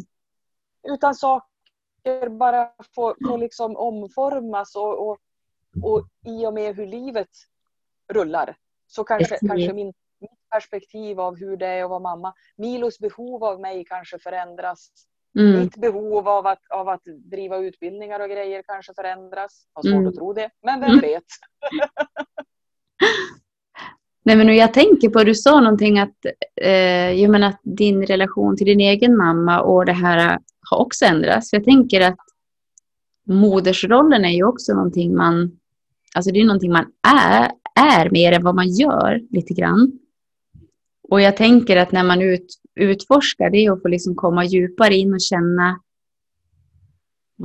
[0.84, 5.17] Utan saker bara får, får liksom omformas och, och,
[5.84, 7.30] och i och med hur livet
[8.13, 9.49] rullar så kanske, Precis.
[9.49, 13.86] kanske min, mitt perspektiv av hur det är att vara mamma, Milos behov av mig
[13.86, 14.91] kanske förändras.
[15.39, 15.60] Mm.
[15.60, 19.65] Mitt behov av att, av att driva utbildningar och grejer kanske förändras.
[19.74, 20.08] Har svårt Mm.
[20.08, 21.02] att tro det, men vem Mm.
[21.02, 21.24] vet?
[24.24, 26.26] Nej, men jag tänker på, du sa någonting att,
[26.62, 30.39] eh, jag menar att din relation till din egen mamma och det här
[30.70, 31.54] har också ändrats.
[31.54, 32.17] Jag tänker att
[33.28, 35.60] modersrollen är ju också någonting man,
[36.15, 40.00] alltså det är någonting man är, är mer än vad man gör lite grann.
[41.10, 45.14] Och jag tänker att när man ut, utforskar det och får liksom komma djupare in
[45.14, 45.80] och känna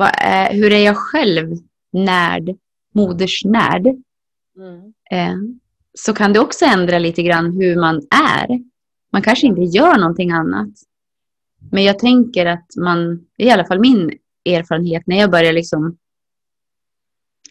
[0.04, 1.56] är, hur är jag själv
[1.92, 2.56] närd,
[2.92, 3.86] modersnärd?
[4.56, 4.94] Mm.
[5.10, 5.36] eh,
[5.94, 8.64] så kan det också ändra lite grann hur man är.
[9.12, 10.68] Man kanske inte gör någonting annat.
[11.70, 15.96] Men jag tänker att man, i alla fall min erfarenhet, när jag börjar liksom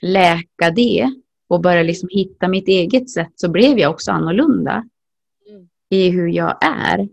[0.02, 1.14] läka det
[1.48, 4.90] och börjar liksom hitta mitt eget sätt så blev jag också annorlunda
[5.50, 5.70] Mm.
[5.90, 7.10] i hur jag är.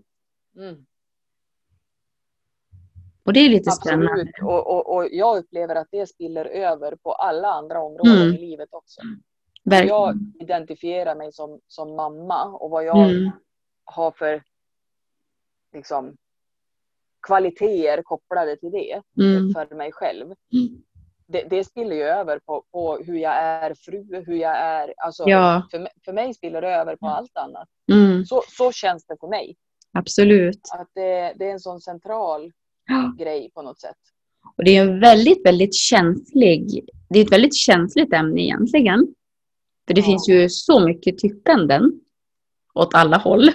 [0.57, 0.87] Mm.
[3.25, 4.13] Och det är lite spännande.
[4.13, 4.35] Absolut.
[4.43, 8.35] Och, och, och jag upplever att det spiller över på alla andra områden Mm.
[8.35, 9.01] i livet också.
[9.65, 13.31] Verk- Jag identifierar mig som, som mamma och vad jag Mm.
[13.85, 14.43] har för
[15.73, 16.17] liksom,
[17.27, 19.51] kvaliteter kopplade till det Mm.
[19.53, 20.25] för mig själv.
[20.27, 20.83] Mm.
[21.27, 24.95] Det, det spiller ju över på, på hur jag är fru, hur jag är...
[24.97, 27.69] Alltså, Ja, för, för mig spiller det över på allt annat.
[27.93, 29.57] mm, Så, så känns det för mig.
[29.93, 30.61] Absolut.
[30.79, 32.53] Att det, det är en sån central
[32.87, 33.15] Ja.
[33.19, 33.97] grej på något sätt.
[34.57, 39.15] Och det är en väldigt, väldigt känslig, det är ett väldigt känsligt ämne egentligen.
[39.87, 40.05] För det Ja.
[40.07, 42.01] finns ju så mycket tyckanden
[42.75, 43.49] åt alla håll.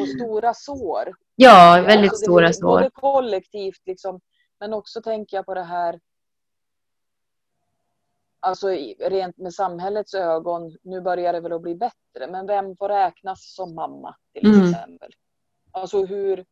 [0.00, 1.14] Och stora sår.
[1.36, 2.90] Ja, väldigt Alltså, stora finns Både sår.
[2.90, 4.20] kollektivt liksom,
[4.60, 6.00] men också tänker jag på det här
[8.40, 12.88] Alltså rent med samhällets ögon, nu börjar det väl att bli bättre, men vem får
[12.88, 14.72] räknas som mamma till Mm.
[15.76, 16.44] Alltså hur,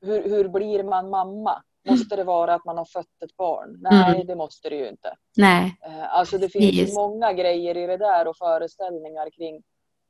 [0.00, 1.62] hur, hur blir man mamma?
[1.88, 3.78] Måste det vara att man har fött ett barn?
[3.80, 4.26] Nej, Mm.
[4.26, 5.14] det måste det ju inte.
[5.36, 5.76] Nej.
[5.86, 6.94] Eh, Alltså det finns ju Precis.
[6.96, 9.62] många grejer i det där och föreställningar kring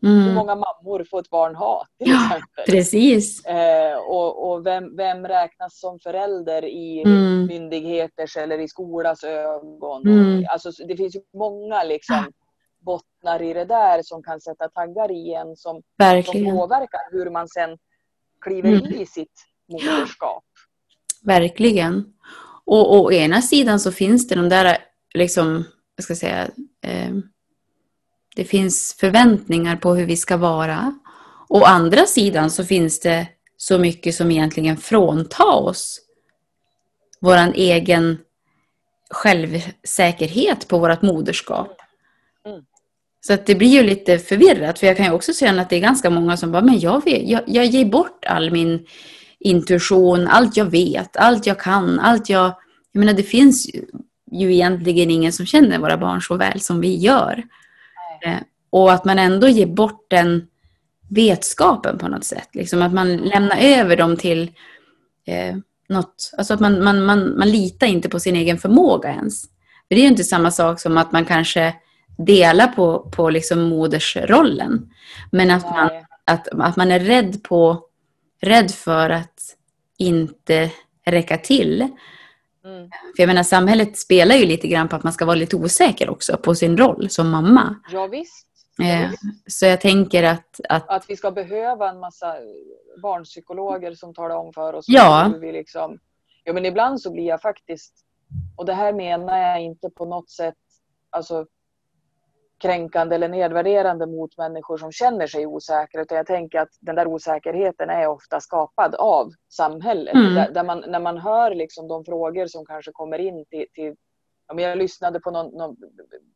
[0.02, 0.34] hur Mm.
[0.34, 2.64] många mammor får ett barn ha till Ja, exempel.
[2.66, 3.44] Precis.
[3.44, 7.46] Eh, och och vem, vem räknas som förälder i Mm.
[7.46, 10.02] myndigheters eller i skolas ögon?
[10.06, 10.44] Mm.
[10.50, 12.32] Alltså, det finns ju många liksom,
[12.80, 15.82] bottnar i det där som kan sätta taggar i en som,
[16.24, 17.78] som påverkar hur man sen
[18.40, 19.00] kliver Mm.
[19.00, 20.44] i sitt moderskap.
[21.22, 22.04] Verkligen.
[22.64, 24.78] Och, och å ena sidan så finns det de där,
[25.14, 25.64] liksom,
[25.96, 26.48] jag ska säga,
[26.82, 27.14] eh,
[28.36, 30.98] det finns förväntningar på hur vi ska vara.
[31.48, 36.00] Å andra sidan så finns det så mycket som egentligen fråntar oss
[37.20, 38.18] våran egen
[39.10, 41.76] självsäkerhet på vårt moderskap.
[42.46, 42.64] Mm.
[43.20, 45.76] Så att det blir ju lite förvirrat, för jag kan ju också känna att det
[45.76, 48.86] är ganska många som bara, men jag, vet, jag, jag ger bort all min
[49.40, 52.54] intuition, allt jag vet, allt jag kan, allt jag...
[52.92, 53.84] Jag menar, det finns ju,
[54.52, 57.44] egentligen ingen som känner våra barn så väl som vi gör.
[58.24, 58.38] Eh,
[58.70, 60.46] och att man ändå ger bort den
[61.08, 62.48] vetskapen på något sätt.
[62.52, 64.50] Liksom att man lämnar över dem till
[65.26, 65.56] eh,
[65.88, 69.42] något, alltså att man, man, man, man litar inte på sin egen förmåga ens.
[69.88, 71.74] För det är ju inte samma sak som att man kanske
[72.18, 74.90] delar på, på liksom modersrollen.
[75.32, 75.90] Men att man,
[76.24, 77.84] att, att man är rädd, på,
[78.40, 79.56] rädd för att
[79.98, 80.70] inte
[81.06, 81.80] räcka till.
[82.64, 82.90] Mm.
[83.16, 86.10] För jag menar, samhället spelar ju lite grann på att man ska vara lite osäker
[86.10, 87.76] också på sin roll som mamma.
[87.92, 88.44] Ja, visst.
[88.44, 89.10] Ja, Eh,
[89.46, 92.36] så jag tänker att, att Att vi ska behöva en massa
[93.02, 95.30] barnpsykologer som talar om för oss Ja.
[95.32, 95.98] hur vi liksom...
[96.44, 97.94] Ja, men ibland så blir jag faktiskt...
[98.56, 100.54] Och det här menar jag inte på något sätt
[101.10, 101.46] alltså,
[102.58, 106.02] kränkande eller nedvärderande mot människor som känner sig osäkra.
[106.02, 110.14] Utan jag tänker att den där osäkerheten är ofta skapad av samhället.
[110.14, 110.34] Mm.
[110.34, 113.66] Där, där man, när man hör liksom de frågor som kanske kommer in till...
[113.74, 113.94] till
[114.56, 115.76] jag lyssnade på, någon, någon,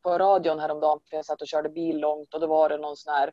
[0.03, 2.97] på radion häromdagen för jag satt och körde bil långt och då var det någon
[2.97, 3.31] sån här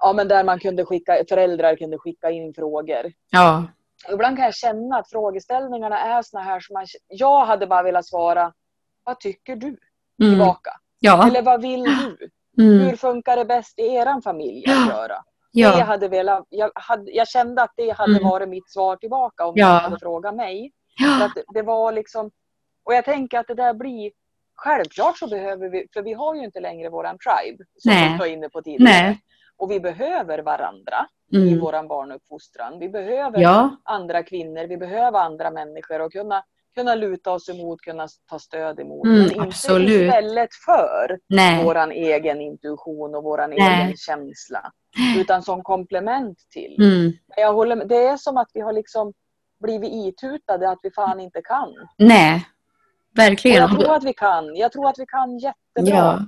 [0.00, 3.12] Ja men där man kunde skicka, föräldrar kunde skicka in frågor.
[3.30, 3.64] ja,
[4.12, 8.06] ibland kan jag känna att frågeställningarna är såna här som man, jag hade bara velat
[8.06, 8.52] svara,
[9.04, 9.76] vad tycker du?
[10.22, 10.38] Mm.
[11.04, 11.28] Ja.
[11.28, 12.28] Eller vad vill du?
[12.62, 12.78] Mm.
[12.86, 15.16] Hur funkar det bäst i er familj att göra?
[15.52, 15.84] Det Ja.
[15.84, 18.24] hade velat, jag, hade, jag kände att det hade Mm.
[18.28, 19.72] varit mitt svar tillbaka om Ja.
[19.72, 20.72] någon hade frågat mig.
[20.98, 21.24] Ja.
[21.26, 22.30] att det, det var liksom,
[22.84, 24.10] och jag tänker att det där blir,
[24.54, 28.12] självklart så behöver vi, för vi har ju inte längre våran tribe, som Nej.
[28.12, 28.92] du var inne på tidigare.
[29.02, 29.20] Nej.
[29.56, 31.60] Och vi behöver varandra i Mm.
[31.60, 32.78] våran barnuppfostran.
[32.78, 33.76] Vi behöver Ja.
[33.84, 38.80] andra kvinnor, vi behöver andra människor och kunna, kunna luta oss emot, kunna ta stöd
[38.80, 39.06] emot.
[39.06, 39.90] Mm, men inte absolut.
[39.90, 41.64] istället för Nej.
[41.64, 43.82] våran egen intuition och våran Nej.
[43.84, 44.72] egen känsla.
[45.16, 46.76] Utan som komplement till.
[46.78, 47.12] Mm.
[47.36, 49.12] Jag håller, med- det är som att vi har liksom
[49.62, 51.68] blivit itutade att vi fan inte kan.
[51.68, 52.46] Och Nej.
[53.16, 53.56] Verkligen.
[53.56, 54.56] jag tror att vi kan.
[54.56, 55.96] Jag tror att vi kan jättebra.
[55.96, 56.18] Ja.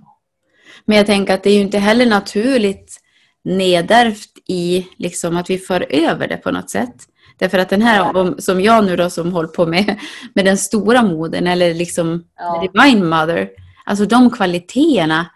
[0.84, 2.96] Men jag tänker att det är ju inte heller naturligt
[3.44, 6.94] nedärvt i liksom att vi för över det på något sätt.
[7.38, 9.98] Därför att den här, om- som jag nu då som håller på med,
[10.34, 12.60] med den stora modern eller liksom Ja.
[12.72, 13.48] divine mother.
[13.84, 15.26] Alltså de kvaliteterna,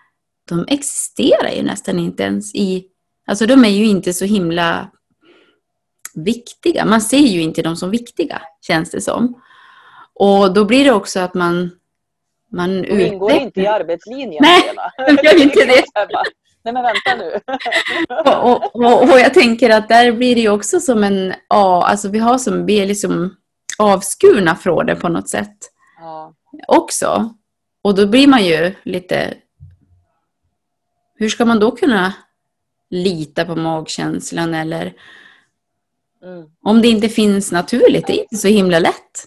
[0.49, 2.85] de existerar ju nästan inte ens i,
[3.27, 4.91] alltså de är ju inte så himla
[6.15, 6.85] viktiga.
[6.85, 9.43] Man ser ju inte dem som viktiga, känns det som.
[10.15, 11.71] Och då blir det också att man,
[12.53, 14.43] man De ingår inte i arbetslinjen.
[14.43, 14.63] Nej,
[15.07, 15.83] de gör inte det.
[16.63, 17.41] Nej men vänta nu.
[18.41, 22.09] och, och, och, jag tänker att där blir det ju också som en, ja, alltså
[22.09, 23.37] vi har som, vi är liksom
[23.79, 25.57] avskurna från det på något sätt
[26.01, 26.35] Ja.
[26.69, 27.35] också.
[27.83, 29.35] Och då blir man ju lite,
[31.15, 32.13] hur ska man då kunna
[32.91, 34.93] lita på magkänslan eller
[36.23, 36.45] Mm.
[36.63, 39.27] om det inte finns naturligt, det är inte så himla lätt.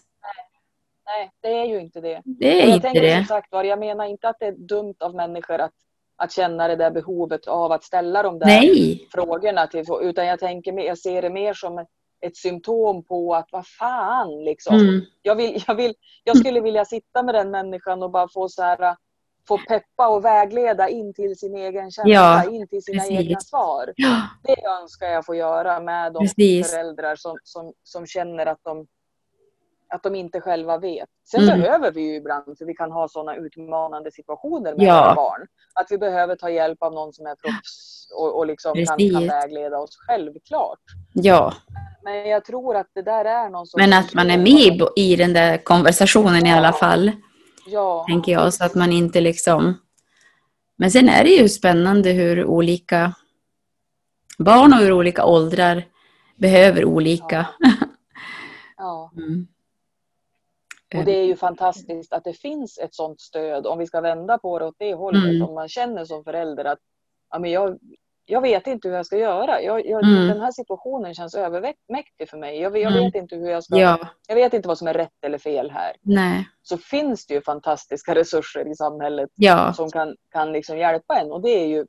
[1.06, 2.22] Nej, det är ju inte det.
[2.26, 3.28] Det är jag inte tänker som det.
[3.28, 5.72] sagt var, jag menar inte att det är dumt av människor att,
[6.16, 9.68] att känna det där behovet av att ställa de där Nej, frågorna.
[9.68, 11.88] Till, utan jag, tänker, jag ser det mer som ett,
[12.26, 14.76] ett symptom på att vad fan liksom.
[14.76, 18.50] mm, Jag, vill, jag, vill, jag skulle vilja sitta med den människan och bara få
[18.50, 18.96] så här
[19.48, 23.20] få peppa och vägleda in till sin egen känsla, Ja, in till sina precis.
[23.20, 23.94] egna svar.
[23.96, 26.72] ja, Det önskar jag få göra med de Precis.
[26.72, 28.88] föräldrar som, som, som känner att de,
[29.94, 31.10] att de inte själva vet.
[31.32, 31.60] Sen Mm.
[31.62, 35.02] behöver vi ju ibland, för vi kan ha sådana utmanande situationer med Ja.
[35.02, 38.74] våra barn, att vi behöver ta hjälp av någon som är proffs och, och liksom
[38.86, 40.80] kan, kan vägleda oss, självklart.
[41.14, 41.54] ja.
[42.04, 45.16] Men jag tror att det där är någon sorts Men att man är med i,
[45.16, 47.12] den där konversationen i alla fall.
[47.68, 49.74] Ja, tänker jag, så att man inte liksom...
[50.78, 53.14] Men sen är det ju spännande hur olika
[54.38, 55.84] barn och hur olika åldrar
[56.36, 57.46] behöver olika.
[58.78, 59.12] ja.
[59.18, 59.48] Mm.
[61.00, 64.38] Och det är ju fantastiskt att det finns ett sånt stöd om vi ska vända
[64.38, 65.24] på det åt det hållet.
[65.24, 65.42] Mm.
[65.50, 66.80] Om man känner som förälder att
[67.32, 67.80] ja, men jag,
[68.26, 69.62] jag vet inte hur jag ska göra.
[69.62, 70.28] Jag, jag, Mm.
[70.28, 72.60] Den här situationen känns övermäktig för mig.
[72.60, 73.04] Jag, jag Mm.
[73.04, 73.78] vet inte hur jag ska...
[73.78, 75.96] Ja, Jag vet inte vad som är rätt eller fel här.
[76.02, 81.20] nej, Så finns det ju fantastiska resurser i samhället ja, som kan, kan liksom hjälpa
[81.20, 81.32] en.
[81.32, 81.86] Och det är ju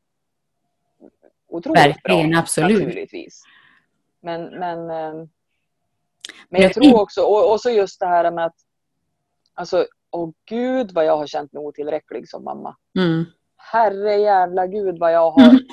[1.49, 2.39] otroligt Verkligen, bra.
[2.41, 2.79] absolut.
[2.79, 3.43] Naturligtvis.
[4.21, 5.27] Men, men, eh,
[6.49, 8.55] men jag tror också, och, och så just det här med att
[9.55, 12.77] Alltså, åh gud vad jag har känt mig otillräcklig som mamma.
[12.99, 13.25] mm.
[13.57, 15.59] Herre jävla gud vad jag har...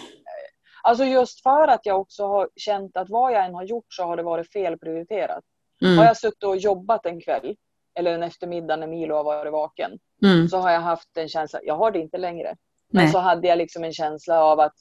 [0.84, 4.04] Alltså just för att jag också har känt att vad jag än har gjort så
[4.04, 5.44] har det varit felprioriterat.
[5.82, 6.06] Har Mm.
[6.06, 7.56] jag suttit och jobbat en kväll
[7.96, 9.92] eller en eftermiddag när Milo har varit vaken
[10.26, 10.48] Mm.
[10.50, 12.56] så har jag haft en känsla, jag har det inte längre,
[12.92, 13.12] men Nej.
[13.12, 14.74] så hade jag liksom en känsla av att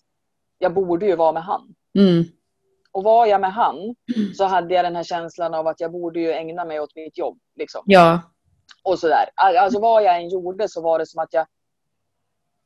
[0.58, 1.74] jag borde ju vara med han.
[1.98, 2.24] Mm.
[2.92, 3.94] Och var jag med han
[4.36, 7.18] så hade jag den här känslan av att jag borde ju ägna mig åt mitt
[7.18, 7.38] jobb.
[7.56, 7.82] Liksom.
[7.86, 8.20] Ja,
[8.90, 9.30] Och sådär.
[9.34, 11.46] Alltså vad jag än gjorde så var det som att jag,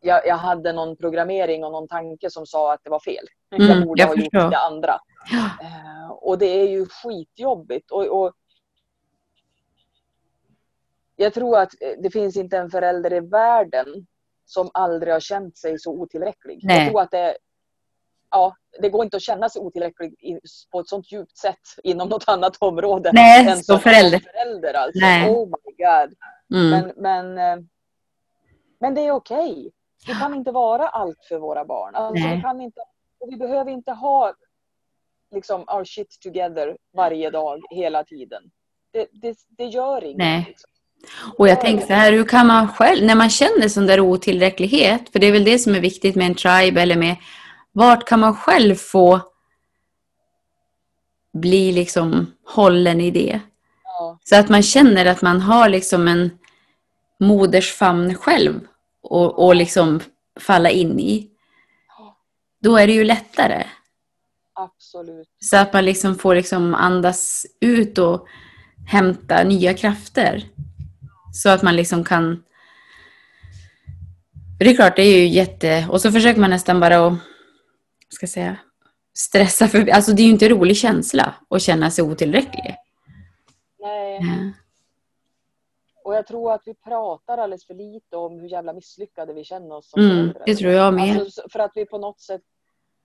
[0.00, 3.24] jag, jag hade någon programmering och någon tanke som sa att det var fel.
[3.54, 4.42] Mm, jag borde jag ha förstår.
[4.42, 4.98] gjort det andra.
[5.32, 5.66] Ja.
[5.66, 7.90] Eh, och det är ju skitjobbigt.
[7.90, 8.32] Och, och
[11.16, 14.06] jag tror att eh, det finns inte en förälder i världen
[14.44, 16.60] som aldrig har känt sig så otillräcklig.
[16.62, 16.78] Nej.
[16.78, 17.36] Jag tror att det,
[18.34, 20.14] ja, det går inte att känna sig otillräcklig
[20.72, 23.10] på ett sånt djupt sätt inom något annat område.
[23.12, 24.18] Nej, än som förälder.
[24.18, 25.00] förälder alltså.
[25.00, 25.30] Nej.
[25.30, 26.14] Oh my god.
[26.54, 26.70] mm.
[26.70, 27.64] Men, men, eh,
[28.80, 29.72] men det är okej.
[30.06, 31.94] Vi kan inte vara allt för våra barn.
[31.94, 32.36] Alltså, Nej.
[32.36, 32.80] vi, kan inte,
[33.20, 34.34] och vi behöver inte ha
[35.34, 38.42] liksom, our shit together varje dag, hela tiden.
[38.92, 40.18] Det, det, det gör inget.
[40.18, 40.44] Nej.
[40.48, 40.70] Liksom.
[41.38, 45.08] Och jag tänker så här, hur kan man själv, när man känner sån där otillräcklighet,
[45.12, 47.16] för det är väl det som är viktigt med en tribe eller med,
[47.74, 49.20] vart kan man själv få
[51.32, 53.40] bli liksom hållen i det?
[53.84, 56.30] Ja, Så att man känner att man har liksom en
[57.20, 58.60] moders famn själv
[59.02, 60.00] och, och liksom
[60.40, 61.30] falla in i.
[62.60, 63.66] Då är det ju lättare.
[64.54, 65.28] Absolut.
[65.40, 68.26] Så att man liksom får liksom andas ut och
[68.86, 70.44] hämta nya krafter.
[71.32, 72.42] Så att man liksom kan...
[74.58, 75.86] Det är klart, det är ju jätte...
[75.90, 77.14] Och så försöker man nästan bara att,
[78.14, 78.56] ska säga,
[79.18, 79.90] stressa förbi.
[79.90, 82.76] Alltså det är ju inte en rolig känsla att känna sig otillräcklig.
[83.78, 84.20] Nej.
[84.22, 84.52] Ja.
[86.04, 89.76] Och jag tror att vi pratar alldeles för lite om hur jävla misslyckade vi känner
[89.76, 90.42] oss som Mm, föräldrar.
[90.46, 91.20] det tror jag med.
[91.20, 92.42] Alltså, för att vi på något sätt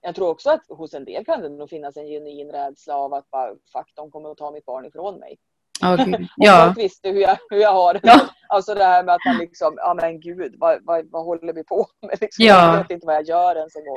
[0.01, 3.13] jag tror också att hos en del kan det nog finnas en genuin rädsla av
[3.13, 5.37] att bara, fuck, de kommer att ta mitt barn ifrån mig.
[5.81, 5.93] Ja.
[6.05, 6.65] Om ja.
[6.65, 7.99] folk visste hur jag, hur jag har det.
[8.03, 8.19] Ja.
[8.47, 11.63] Alltså det här med att man liksom, ja men gud, vad, vad, vad håller vi
[11.63, 12.21] på med?
[12.21, 12.71] Liksom, Ja.
[12.75, 13.95] Jag vet inte vad jag gör ens en gång.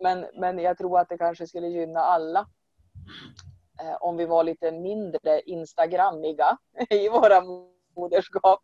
[0.00, 2.46] Men, men jag tror att det kanske skulle gynna alla.
[3.80, 6.58] Eh, om vi var lite mindre instagrammiga
[6.90, 7.42] i våra
[7.96, 8.62] moderskap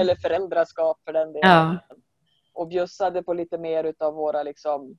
[0.00, 1.50] eller föräldraskap för den delen.
[1.50, 1.78] Ja.
[2.52, 4.98] Och bjussade på lite mer utav våra liksom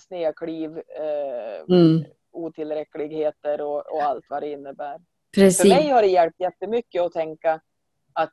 [0.00, 4.98] snedkliv, eh, Mm, otillräckligheter och, och allt vad det innebär.
[5.34, 5.90] För mig precis.
[5.92, 7.60] har det hjälpt jättemycket att tänka
[8.12, 8.32] att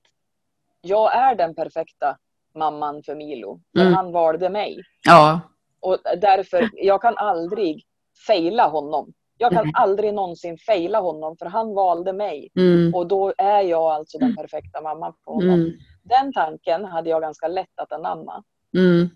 [0.81, 2.17] jag är den perfekta
[2.55, 3.61] mamman för Milo.
[3.77, 3.93] För Mm.
[3.93, 4.77] han valde mig.
[5.03, 5.41] Ja.
[5.83, 7.83] Och därför, jag kan aldrig
[8.27, 9.13] fejla honom.
[9.37, 9.73] Jag kan Nej.
[9.75, 12.49] aldrig någonsin fejla honom för han valde mig.
[12.59, 15.49] Mm, Och då är jag alltså den perfekta mamman för honom.
[15.59, 15.71] mm,
[16.03, 18.43] Den tanken hade jag ganska lätt att anamma.
[18.77, 19.09] mm,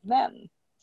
[0.00, 0.30] Men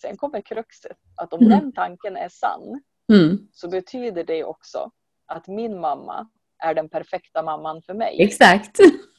[0.02, 0.98] sen kommer kruxet.
[1.16, 1.60] Att om Mm.
[1.60, 2.82] den tanken är sann
[3.14, 3.48] mm.
[3.52, 4.92] så betyder det också
[5.26, 6.28] att min mamma
[6.64, 8.16] är den perfekta mamman för mig.
[8.22, 8.78] Exakt.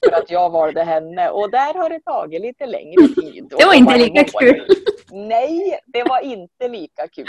[0.09, 1.31] För att jag valde henne.
[1.31, 3.47] Och där har det tagit lite längre tid.
[3.59, 4.67] Det var inte lika kul.
[5.29, 7.27] Nej, det var inte lika kul.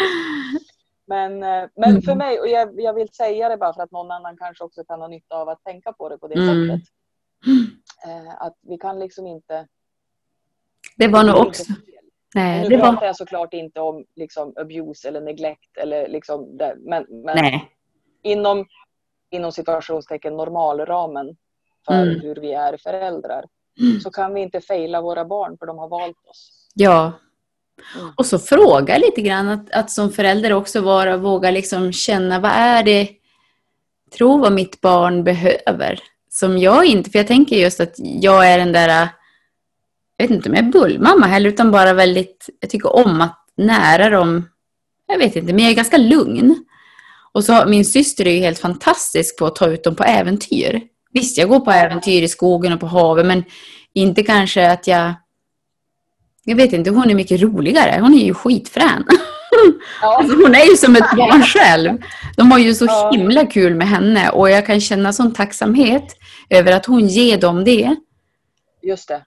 [1.07, 2.01] Men, eh, men Mm.
[2.01, 4.83] för mig, och jag, jag vill säga det bara för att någon annan kanske också
[4.83, 6.67] kan ha nytta av att tänka på det på det Mm.
[6.69, 6.87] sättet.
[8.05, 9.67] Eh, att vi kan liksom inte...
[10.97, 11.63] Det var nog också...
[12.35, 13.05] Nej, Nu det pratar var...
[13.05, 17.59] jag såklart inte om liksom abuse eller neglect eller liksom det, men, men
[18.23, 18.65] inom,
[19.29, 21.37] inom situationstecken normalramen
[21.87, 22.19] för Mm.
[22.19, 23.45] hur vi är föräldrar
[23.81, 23.99] Mm.
[23.99, 26.67] så kan vi inte fejla våra barn för de har valt oss.
[26.75, 27.11] Ja.
[27.95, 28.11] Mm.
[28.15, 32.51] Och så fråga lite grann att, att som förälder också vara, våga liksom känna vad
[32.51, 33.09] är det,
[34.17, 35.99] tro vad mitt barn behöver.
[36.29, 39.09] Som jag inte, för jag tänker just att jag är den där,
[40.17, 43.45] jag vet inte om jag är bullmamma heller, utan bara väldigt, jag tycker om att
[43.57, 44.49] nära dem,
[45.07, 46.65] jag vet inte, men jag är ganska lugn.
[47.31, 50.81] Och så min syster är ju helt fantastisk på att ta ut dem på äventyr.
[51.11, 53.43] Visst, jag går på äventyr i skogen och på havet, men
[53.93, 55.13] inte kanske att jag
[56.49, 58.01] jag vet inte, hon är mycket roligare.
[58.01, 59.05] Hon är ju skitfrän.
[60.01, 61.97] Ja, Alltså, hon är ju som ett barn själv.
[62.37, 63.11] De har ju så Ja.
[63.13, 66.15] himla kul med henne och jag kan känna sån tacksamhet
[66.49, 67.95] över att hon ger dem det.
[68.81, 69.21] just det.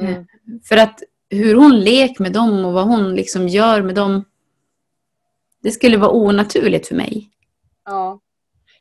[0.00, 0.26] Mm.
[0.68, 4.24] För att hur hon leker med dem och vad hon liksom gör med dem,
[5.62, 7.30] det skulle vara onaturligt för mig.
[7.84, 8.20] Ja.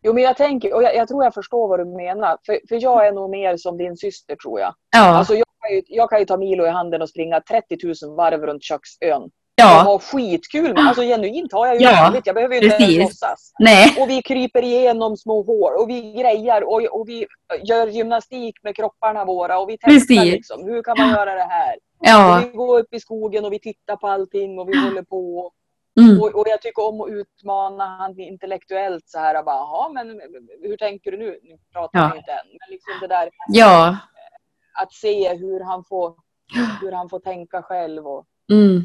[0.03, 2.38] Jo, men jag tänker, och jag, jag tror jag förstår vad du menar.
[2.45, 4.73] För, för jag är nog mer som din syster tror jag.
[4.95, 7.77] Ja, Alltså jag kan, ju, jag kan ju ta Milo i handen och springa 30
[8.06, 9.21] 000 varv runt köksön.
[9.23, 9.30] Och
[9.63, 10.88] ja, ha skitkul med.
[10.88, 12.25] Alltså genuint har jag ju Ja, roligt.
[12.25, 13.51] Jag behöver ju inte ens låtsas.
[13.60, 17.27] nej, Och vi kryper igenom små hår och vi grejar och, och vi
[17.63, 20.63] gör gymnastik med kropparna våra och vi testar liksom.
[20.63, 21.75] Hur kan man göra det här?
[22.01, 25.01] ja, Och vi går upp i skogen och vi tittar på allting och vi håller
[25.03, 25.51] på.
[25.99, 29.43] mm, Och, och jag tycker om att utmana han intellektuellt så här.
[29.43, 30.21] Bara, men
[30.62, 31.39] hur tänker du nu?
[31.43, 32.10] Nu pratar Ja.
[32.13, 32.47] vi inte än.
[32.60, 33.97] Men liksom det där ja,
[34.81, 36.15] att se hur han får,
[36.81, 38.81] hur han får tänka själv och mm,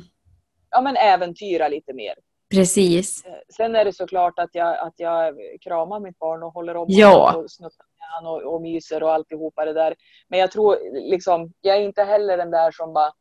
[0.70, 2.14] ja, men äventyra lite mer.
[2.50, 3.24] precis.
[3.24, 6.87] Eh, Sen är det såklart att jag, att jag kramar mitt barn och håller om
[6.88, 7.37] Ja.
[7.37, 9.94] och snuttar med honom och, och myser och alltihopa det där.
[10.28, 10.76] Men jag tror
[11.11, 13.12] liksom, jag är inte heller den där som bara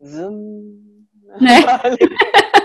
[0.00, 1.08] zoom,
[1.40, 1.62] Nej.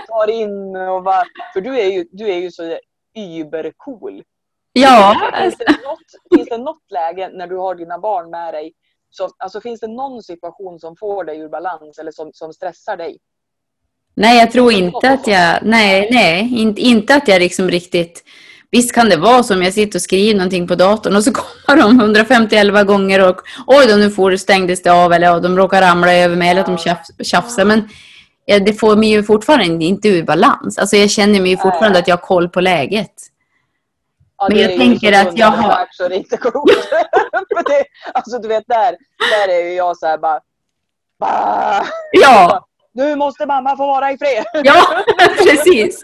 [0.08, 1.22] tar in och bara,
[1.54, 2.78] för du är ju, du är ju så
[3.14, 4.22] übercool.
[4.72, 8.72] Ja, Finns det, något, finns det något läge när du har dina barn med dig,
[9.12, 12.96] som, alltså finns det någon situation som får dig ur balans eller som, som stressar
[12.96, 13.18] dig?
[14.14, 15.58] Nej, jag tror inte att jag...
[15.62, 16.60] Nej, nej.
[16.60, 18.24] Inte, inte att jag liksom riktigt...
[18.70, 21.32] Visst kan det vara som jag sitter och skriver någonting på datorn och så
[21.66, 25.82] kommer de 151 gånger och oj då, nu får, stängdes det av eller de råkar
[25.82, 27.64] ramla över mig eller att de tjafs, tjafsar.
[27.64, 27.88] Men
[28.44, 30.78] ja, det får mig ju fortfarande inte ur balans.
[30.78, 33.31] Alltså jag känner mig fortfarande att jag har koll på läget.
[34.42, 36.74] Ja, Men jag tänker så att jag har- Så det är inte klokt.
[37.66, 37.84] Det,
[38.14, 38.96] alltså du vet där,
[39.30, 40.40] där är ju jag så här bara,
[41.20, 44.44] bara Ja, Nu måste mamma få vara i fred.
[44.64, 44.82] ja
[45.38, 46.02] precis.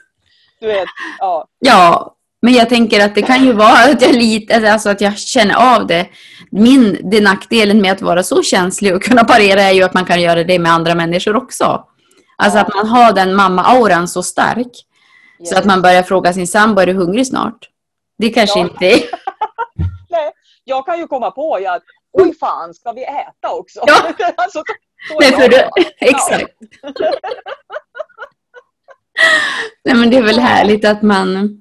[0.60, 1.44] Du vet, ja.
[1.58, 5.18] Ja, men jag tänker att det kan ju vara att jag, lite, alltså att jag
[5.18, 6.06] känner av det.
[6.50, 10.04] Min, det nackdelen med att vara så känslig och kunna parera är ju att man
[10.04, 11.84] kan göra det med andra människor också.
[12.36, 14.84] Alltså att man har den mamma-auran så stark.
[15.44, 17.68] Så att man börjar fråga sin sambo, är du hungrig snart?
[18.18, 18.64] Det kanske Ja.
[18.64, 18.98] inte är...
[20.10, 20.32] Nej,
[20.64, 23.80] jag kan ju komma på att oj fan, ska vi äta också?
[23.86, 23.94] Ja.
[24.36, 24.62] alltså,
[25.08, 25.70] så, så Nej, för jag.
[25.76, 25.82] du...
[26.06, 26.54] Exakt.
[29.84, 31.58] Nej, men det är väl härligt att man...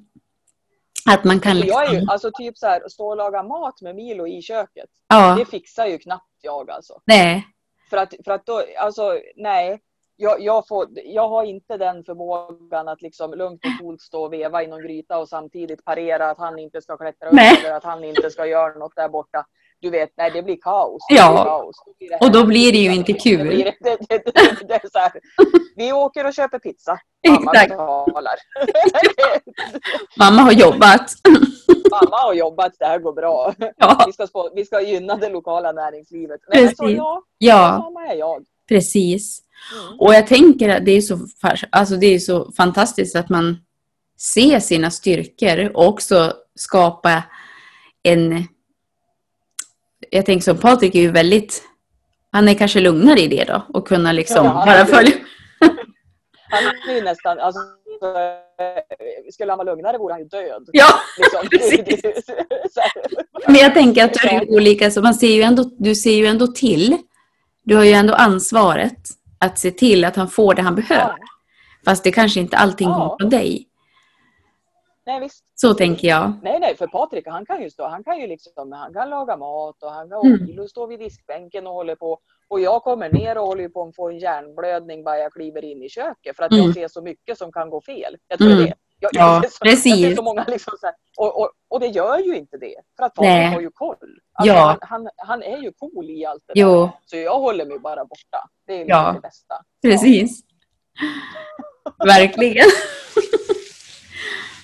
[1.10, 2.10] Att man kan Så jag är ju, liksom...
[2.10, 4.90] alltså typ så här, stå och laga mat med Milo i köket.
[5.08, 7.02] Ja, Det fixar ju knappt jag alltså.
[7.06, 7.48] nej.
[7.90, 9.80] För att, för att då, alltså nej.
[10.20, 14.34] Jag, jag, får, jag har inte den förmågan att liksom lugnt och coolt stå och
[14.34, 17.62] veva i någon gryta och samtidigt parera att han inte ska klättra upp Nej.
[17.66, 19.46] eller att han inte ska göra något där borta.
[19.80, 21.02] Du vet, nej det blir kaos.
[21.10, 21.32] Ja.
[21.32, 21.76] Blir kaos.
[21.98, 23.48] Blir Och då blir det ju inte kul.
[23.82, 24.24] det, det,
[24.68, 25.12] det,
[25.76, 27.00] vi åker och köper pizza.
[27.28, 27.70] Mamma Exakt.
[27.70, 28.34] betalar.
[30.20, 31.12] Mamma har jobbat.
[31.92, 33.54] Mamma har jobbat, det här går bra.
[33.78, 36.42] Ja, Vi ska, spå- vi ska gynna det lokala näringslivet.
[36.48, 36.98] Nej, men så, Precis.
[36.98, 38.46] ja, ja mamma är jag.
[38.70, 39.42] precis.
[39.74, 40.00] Mm.
[40.00, 41.28] Och jag tänker att det är, så,
[41.70, 43.58] alltså det är så fantastiskt att man
[44.20, 47.24] ser sina styrkor och också skapa
[48.04, 48.48] en...
[50.10, 51.64] Jag tänker som Patrik är ju väldigt...
[52.32, 55.14] Han är kanske lugnare i det då och kunna liksom Ja, bara följa...
[56.50, 57.60] Han är ju nästan, alltså,
[59.32, 60.70] skulle han vara lugnare vore han ju död.
[60.72, 60.86] Ja,
[61.18, 61.50] Liksom.
[61.52, 62.26] precis.
[63.48, 66.26] Men jag tänker att du är olika, så man ser ju ändå, du ser ju
[66.26, 66.98] ändå till.
[67.64, 71.16] Du har ju ändå ansvaret att se till att han får det han behöver.
[71.20, 71.26] Ja,
[71.86, 72.96] Fast det kanske inte allting Ja.
[72.96, 73.68] kommer på dig.
[75.06, 75.44] nej visst.
[75.56, 76.34] Så tänker jag.
[76.44, 79.38] Nej, nej, för Patrik han kan ju stå, han kan ju liksom, han kan laga
[79.38, 80.44] mat och han kan Mm.
[80.44, 80.60] mm.
[80.60, 82.20] och stå vid diskbänken och håller på.
[82.48, 85.84] Och jag kommer ner och håller på att få en hjärnblödning bara jag kliver in
[85.84, 86.66] i köket för att Mm.
[86.66, 88.18] jag ser så mycket som kan gå fel.
[88.28, 88.66] Jag tror Mm.
[88.66, 88.74] det.
[89.00, 90.02] Jag, Ja, jag, så, jag precis.
[90.02, 92.76] ser så många liksom så här, och, och, och det gör ju inte det.
[92.98, 93.98] För att Patrik har ju koll.
[94.34, 94.78] Alltså, Ja.
[94.82, 96.62] han, han, han är ju cool i allt det där.
[96.62, 98.50] Jo, Så jag håller mig bara borta.
[98.68, 99.12] Det är liksom Ja.
[99.14, 99.56] det bästa.
[99.82, 100.42] precis.
[102.06, 102.66] Verkligen.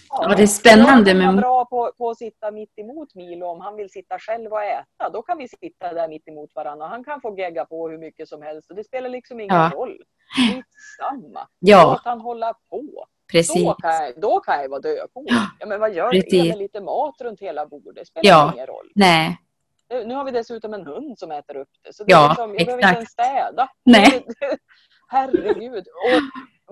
[0.09, 1.41] Ja, det är spännande Jag kan vara med...
[1.41, 5.09] bra på, på att sitta mitt emot Milo om han vill sitta själv och äta.
[5.13, 7.97] Då kan vi sitta där mitt emot varandra och han kan få gegga på hur
[7.97, 8.69] mycket som helst.
[8.69, 9.71] Och det spelar liksom ingen Ja.
[9.73, 9.97] roll.
[10.35, 11.47] Skitsamma.
[11.59, 13.05] Ja, Låt han hålla på.
[13.31, 13.63] Precis.
[13.63, 15.25] Då kan, jag, då kan jag vara döcool.
[15.59, 16.43] Ja, men vad gör Precis.
[16.49, 17.95] mig lite mat runt hela bordet.
[17.95, 18.51] Det spelar Ja.
[18.55, 18.91] ingen roll.
[18.95, 19.37] Nej,
[19.89, 21.93] Nu nu har vi dessutom en hund som äter upp det.
[21.93, 23.69] Så det Ja, liksom, jag behöver inte ens städa.
[23.85, 24.25] Nej.
[25.07, 25.87] Herregud.
[25.87, 26.21] Och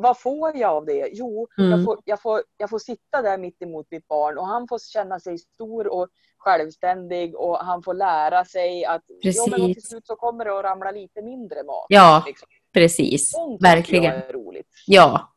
[0.04, 1.10] vad får jag av det?
[1.14, 1.72] Jo, Mm.
[1.72, 4.80] jag, får, jag, får, jag får sitta där mitt emot mitt barn och han får
[4.80, 9.90] känna sig stor och självständig och han får lära sig att jo, men till Precis.
[9.90, 11.86] slut så kommer det att ramla lite mindre mat.
[11.90, 12.48] Ja, Liksom.
[12.74, 13.32] precis.
[13.32, 14.04] Sånt Verkligen.
[14.04, 14.68] Jag är roligt.
[14.88, 15.31] Ja,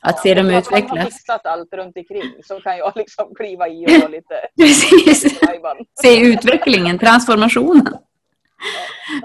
[0.00, 1.14] att se dem och att Han har utvecklas.
[1.14, 5.40] fixat allt runt omkring så kan jag liksom kliva i och ha lite Precis.
[6.02, 7.96] Se utvecklingen, transformationen.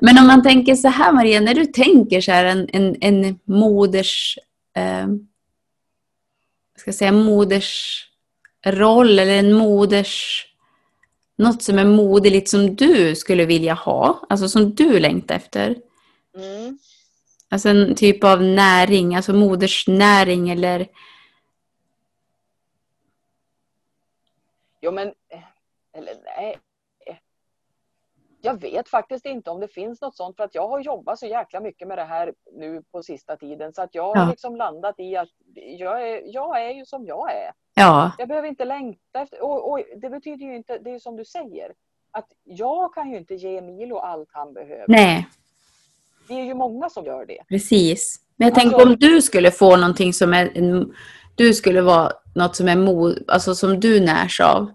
[0.02, 3.40] Men om man tänker så här Maria, när du tänker så här en, en, en
[3.44, 4.38] moders,
[4.76, 5.08] eh,
[6.78, 8.02] ska jag säga, moders
[8.66, 10.46] roll eller en moders,
[11.38, 15.76] något som är moderligt som du skulle vilja ha, alltså som du längtar efter.
[16.38, 16.78] Mm.
[17.50, 20.88] Alltså en typ av näring, alltså modersnäring eller
[24.82, 25.40] Jo men, eh,
[25.94, 26.60] eller nej.
[28.42, 31.26] Jag vet faktiskt inte om det finns något sånt för att jag har jobbat så
[31.26, 34.30] jäkla mycket med det här nu på sista tiden så att jag har Ja.
[34.30, 37.52] liksom landat i att jag är, jag är ju som jag är.
[37.74, 41.16] ja, Jag behöver inte längta efter, och, och det betyder ju inte, det är som
[41.18, 41.74] du säger,
[42.12, 44.86] att jag kan ju inte ge Milo allt han behöver.
[44.88, 45.28] nej,
[46.28, 47.38] Det är ju många som gör det.
[47.50, 48.20] precis.
[48.38, 50.52] Men jag Alltså- tänker om du skulle få någonting som är
[51.36, 54.72] du skulle vara något som är mod, alltså som du närs av.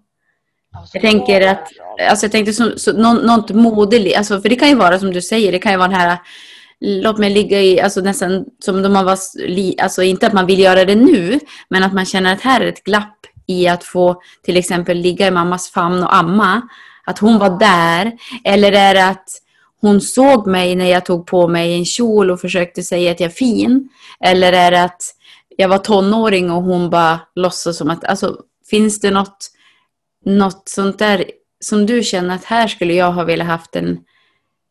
[0.76, 1.68] Alltså, Jag tänker att-
[2.10, 5.12] Alltså jag tänkte så, så, nå- något moderligt, alltså för det kan ju vara som
[5.12, 6.18] du säger, det kan ju vara den här
[6.82, 9.18] Låt mig ligga i, alltså nästan som de man var,
[9.82, 12.66] alltså inte att man vill göra det nu, men att man känner att här är
[12.66, 16.62] ett glapp i att få till exempel ligga i mammas famn och amma.
[17.06, 18.12] Att hon var där.
[18.44, 19.28] Eller är det att
[19.80, 23.30] hon såg mig när jag tog på mig en kjol och försökte säga att jag
[23.30, 23.88] är fin?
[24.20, 25.02] Eller är det att
[25.48, 29.50] jag var tonåring och hon bara låtsas som att, alltså finns det något,
[30.24, 34.04] något sånt där som du känner att här skulle jag ha velat haft en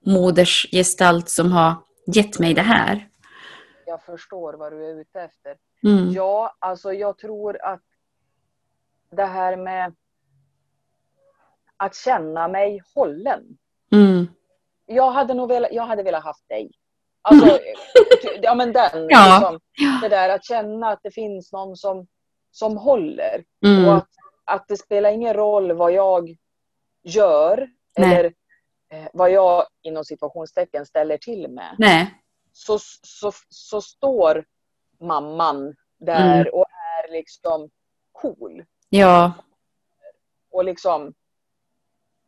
[0.05, 1.75] modersgestalt som har
[2.07, 3.07] gett mig det här?
[3.85, 5.55] Jag förstår vad du är ute efter.
[5.83, 6.11] Mm.
[6.11, 7.83] Ja, alltså jag tror att
[9.11, 9.95] det här med
[11.77, 13.57] att känna mig hållen.
[13.91, 14.27] Mm.
[14.91, 16.71] Jag hade nog velat, jag hade velat haft dig.
[17.21, 17.59] Alltså,
[18.41, 19.39] ja men den, Ja.
[19.39, 19.59] liksom,
[20.01, 22.07] det där att känna att det finns någon som,
[22.51, 23.43] som håller.
[23.61, 23.89] Och Mm.
[23.89, 24.07] att,
[24.45, 26.35] att det spelar ingen roll vad jag
[27.03, 28.09] gör Nej.
[28.15, 28.33] eller
[28.89, 31.75] eh, vad jag inom situationstecken ställer till med.
[31.77, 32.13] Nej.
[32.53, 34.45] så, så, så står
[34.99, 36.53] mamman där Mm.
[36.53, 36.65] och
[37.05, 37.69] är liksom
[38.11, 38.65] cool.
[38.89, 39.31] Ja,
[40.51, 41.13] Och liksom,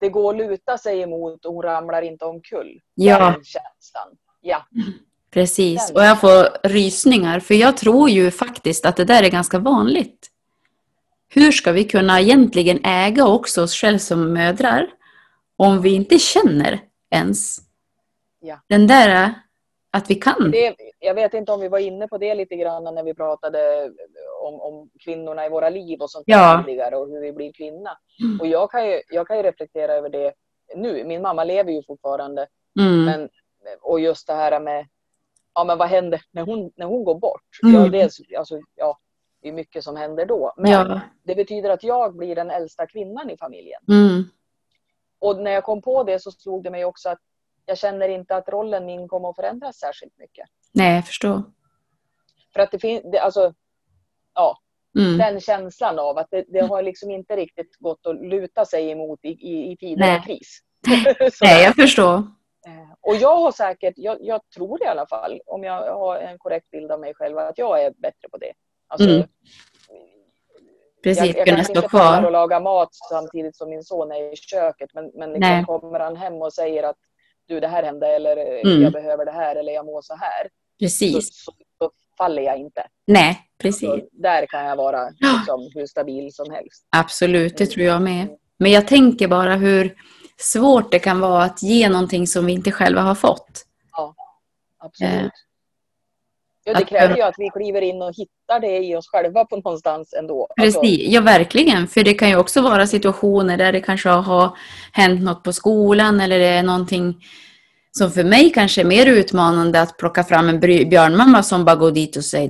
[0.02, 2.80] det går att luta sig emot och hon ramlar inte omkull.
[2.96, 3.20] Ja.
[3.20, 4.18] Den känslan.
[4.42, 4.66] Ja.
[5.34, 5.92] precis.
[5.92, 10.28] Och jag får rysningar, för jag tror ju faktiskt att det där är ganska vanligt.
[11.30, 14.88] Hur ska vi kunna egentligen äga också oss själva som mödrar
[15.56, 16.82] om vi inte känner
[17.12, 17.58] ens
[18.44, 18.62] Ja.
[18.68, 19.34] den där
[19.92, 20.52] att vi kan?
[20.52, 23.92] Det, jag vet inte om vi var inne på det lite grann när vi pratade
[24.44, 26.64] om, om kvinnorna i våra liv och sånt Ja.
[26.66, 27.98] tidigare och hur vi blir kvinna.
[28.24, 28.40] Mm.
[28.40, 30.34] Och jag kan, ju, jag kan ju reflektera över det
[30.76, 31.04] nu.
[31.04, 32.48] Min mamma lever ju fortfarande.
[32.80, 33.06] Mm.
[33.06, 33.30] Men,
[33.82, 34.88] och just det här med,
[35.54, 37.44] ja men vad händer när hon, när hon går bort?
[37.64, 37.76] Mm.
[37.84, 38.98] Ja, dels, alltså, ja,
[39.42, 40.54] det är mycket som händer då.
[40.58, 41.00] Men Ja.
[41.24, 43.82] det betyder att jag blir den äldsta kvinnan i familjen.
[43.88, 44.24] Mm.
[45.20, 47.20] Och när jag kom på det så slog det mig också att
[47.72, 50.46] jag känner inte att rollen min kommer att förändras särskilt mycket.
[50.74, 51.44] Nej, jag förstår.
[52.54, 53.54] För att det finns, alltså,
[54.36, 54.58] ja,
[54.98, 55.18] Mm.
[55.18, 59.20] den känslan av att det, det har liksom inte riktigt gått att luta sig emot
[59.24, 60.60] i, i, i tider av kris.
[61.42, 62.14] Nej, jag förstår.
[62.68, 66.38] Eh, Och jag har säkert, jag, jag tror i alla fall, om jag har en
[66.38, 68.54] korrekt bild av mig själv, att jag är bättre på det.
[68.88, 69.28] Alltså, Mm.
[71.04, 72.26] Precis, jag, jag kunna stå kvar.
[72.26, 76.16] och laga mat samtidigt som min son är i köket, men, men liksom kommer han
[76.16, 76.98] hem och säger att
[77.48, 78.82] du det här hände eller Mm.
[78.82, 80.50] jag behöver det här eller jag mår så här, så,
[80.86, 81.44] Precis.
[81.44, 82.88] så, så faller jag inte.
[83.08, 83.90] Nej, precis.
[83.90, 86.88] Så där kan jag vara liksom, hur stabil som helst.
[86.90, 88.28] Absolut, det tror jag med.
[88.58, 89.96] Men jag tänker bara hur
[90.38, 93.66] svårt det kan vara att ge någonting som vi inte själva har fått.
[94.84, 95.14] Absolut.
[95.14, 95.30] Eh,
[96.74, 99.56] Ja, det kräver ju att vi kliver in och hittar det i oss själva på
[99.56, 100.48] någonstans ändå.
[100.62, 101.88] Alltså, Precis, ja verkligen.
[101.88, 104.58] För det kan ju också vara situationer där det kanske har
[104.92, 107.16] hänt något på skolan eller det är någonting
[107.92, 111.92] som för mig kanske är mer utmanande att plocka fram en björnmamma som bara går
[111.92, 112.50] dit och säger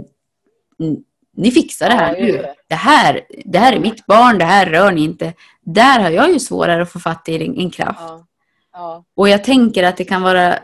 [0.80, 1.04] "N-
[1.38, 2.32] ni fixar det här Ja, nu.
[2.32, 2.56] det.
[2.68, 5.34] Det här, det här är mitt barn, det här rör ni inte.
[5.62, 8.00] Där har jag ju svårare att få fatt i en, en kraft.
[8.02, 8.26] ja,
[8.74, 10.56] ja, Och jag tänker att det kan vara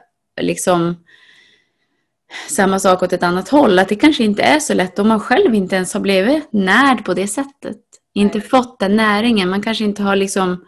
[0.41, 0.95] liksom
[2.49, 3.79] samma sak åt ett annat håll.
[3.79, 7.05] Att det kanske inte är så lätt om man själv inte ens har blivit närd
[7.05, 7.77] på det sättet.
[8.13, 9.49] Inte fått den näringen.
[9.49, 10.65] Man kanske inte har liksom...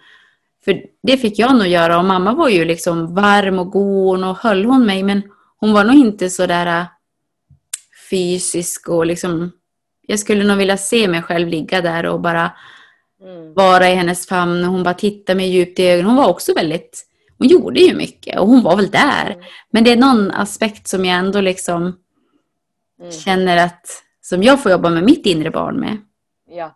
[0.66, 4.38] För det fick jag nog göra och mamma var ju liksom varm och god och
[4.38, 5.04] höll hon mig.
[5.04, 5.22] Men
[5.58, 6.86] hon var nog inte så där äh,
[8.10, 9.52] fysisk och liksom...
[10.08, 12.52] Jag skulle nog vilja se mig själv ligga där och bara
[13.24, 16.06] mm, vara i hennes famn och hon bara tittade mig djupt i ögonen.
[16.06, 17.09] Hon var också väldigt,
[17.40, 19.26] hon gjorde ju mycket och hon var väl där.
[19.32, 21.96] mm, Men det är någon aspekt som jag ändå liksom
[23.00, 25.98] mm, känner att, som jag får jobba med mitt inre barn med.
[26.50, 26.76] ja.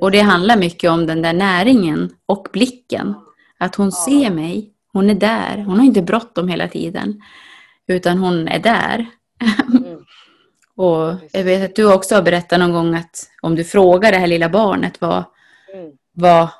[0.00, 3.14] Och det handlar mycket om den där näringen och blicken.
[3.58, 4.04] Att hon Ja.
[4.04, 5.58] ser mig, hon är där.
[5.66, 7.22] Hon har inte bråttom hela tiden.
[7.86, 9.06] Utan hon är där.
[9.68, 9.98] Mm,
[10.76, 14.18] Och jag vet att du också har berättat någon gång att om du frågar det
[14.18, 15.24] här lilla barnet vad,
[15.74, 16.50] mm, var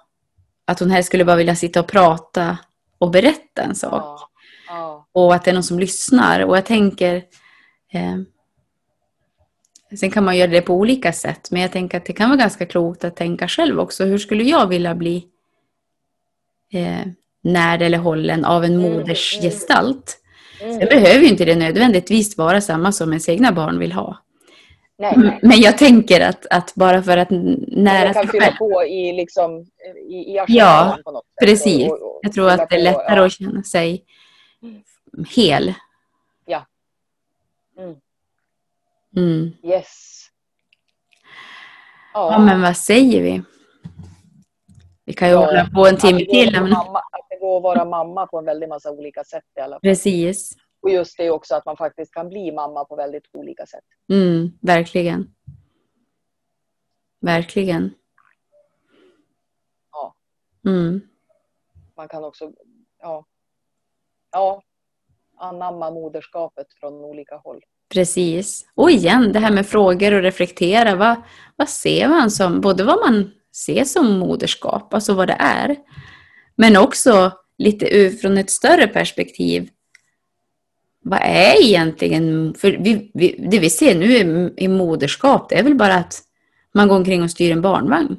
[0.65, 2.59] att hon helst skulle bara vilja sitta och prata
[2.99, 3.93] och berätta en sak.
[3.93, 4.29] ja,
[4.69, 6.41] ja, Och att det är någon som lyssnar.
[6.41, 7.15] Och jag tänker...
[7.93, 8.17] Eh,
[10.01, 11.51] sen kan man göra det på olika sätt.
[11.51, 14.05] Men jag tänker att det kan vara ganska klokt att tänka själv också.
[14.05, 15.27] Hur skulle jag vilja bli
[16.73, 17.07] eh,
[17.43, 20.19] närd eller hållen av en Mm, modersgestalt?
[20.63, 20.79] mm.
[20.79, 24.19] Det behöver ju inte det nödvändigtvis vara samma som ens egna barn vill ha.
[24.99, 25.39] Nej, nej.
[25.43, 28.57] Men jag tänker att, att bara för att nära sig fylla själv.
[28.57, 29.67] på i, liksom,
[30.09, 31.49] i, i Ja, på något sätt.
[31.49, 31.89] precis.
[31.91, 33.27] Och- och- Jag tror att det är på, lättare ja.
[33.27, 34.05] att känna sig
[35.29, 35.75] hel.
[37.79, 37.97] Mm.
[39.17, 39.51] Mm.
[39.63, 40.23] Yes.
[42.15, 43.43] Ja, men vad säger vi?
[45.05, 46.57] Vi kan ju Ja, hålla på en timme till.
[46.57, 49.81] att det går att vara mamma på en väldigt massa olika sätt i alla fall.
[49.81, 50.53] Precis.
[50.87, 53.85] Och just det också att man faktiskt kan bli mamma på väldigt olika sätt.
[54.13, 55.35] Mm, verkligen.
[57.21, 57.95] Verkligen.
[59.93, 60.17] Ja.
[60.67, 61.01] Mm.
[61.97, 62.53] Man kan också
[62.99, 63.27] ja,
[64.33, 64.63] ja,
[65.37, 67.61] anamma moderskapet från olika håll.
[67.89, 68.67] Precis.
[68.75, 70.95] Och igen, det här med frågor och reflektera.
[70.95, 71.23] Vad,
[71.57, 75.77] vad ser man som, både vad man ser som moderskap, alltså vad det är,
[76.57, 79.71] men också lite ur, från ett större perspektiv.
[81.09, 85.63] Vad är egentligen, för vi, vi, det vi ser nu i, i moderskap, det är
[85.63, 86.15] väl bara att
[86.75, 88.17] man går omkring och styr en barnvagn.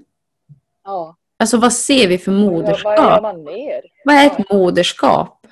[0.83, 1.15] Ja.
[1.39, 3.21] Alltså vad ser vi för Vad moderskap?
[3.21, 3.81] Vad mer?
[4.05, 5.47] Vad är ett moderskap?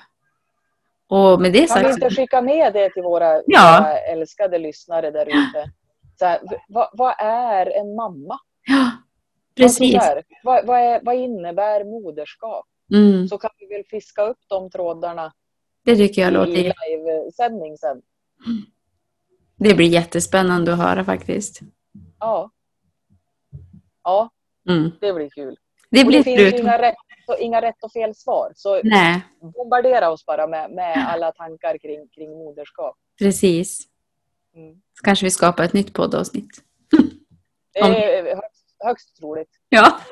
[1.08, 2.02] Och med det Kan vi sagt...
[2.02, 3.78] inte skicka med det till våra, Ja.
[3.80, 5.70] våra älskade lyssnare där ute?
[6.50, 8.38] V- vad, vad är en mamma?
[8.66, 8.90] Ja,
[9.56, 9.94] precis.
[9.94, 12.66] Alltså vad, vad, är, vad innebär moderskap?
[12.94, 15.32] Mm, Så kan vi väl fiska upp de trådarna
[15.86, 16.74] det tycker jag i låter...
[16.90, 18.02] livesändning sen.
[19.56, 21.60] Det blir jättespännande att höra faktiskt.
[22.18, 22.50] Ja.
[24.02, 24.30] Ja,
[24.68, 24.90] Mm.
[25.00, 25.56] Det blir kul.
[25.90, 26.94] Det Och blir det finns inga rätt,
[27.28, 28.52] och inga rätt och fel svar.
[28.56, 32.96] Så Nej, bombardera oss bara med, med alla tankar kring, kring moderskap.
[33.18, 33.80] precis.
[34.54, 34.74] Mm.
[34.74, 36.50] Så kanske vi skapar ett nytt poddavsnitt.
[37.72, 39.50] Det är högst, högst troligt.
[39.68, 40.00] Ja.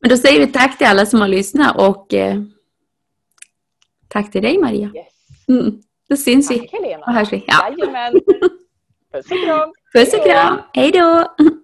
[0.00, 2.42] Men då säger vi tack till alla som har lyssnat och eh,
[4.14, 4.90] tack till dig Maria.
[4.94, 5.48] Yes.
[5.48, 5.80] Mm.
[6.08, 7.04] Då syns vi Tack Helena.
[7.06, 7.44] och hörs vi.
[7.46, 7.68] Ja.
[7.70, 8.12] Jajamän.
[9.12, 9.72] Puss och kram.
[9.94, 10.58] Puss och kram.
[10.72, 11.34] Hej då!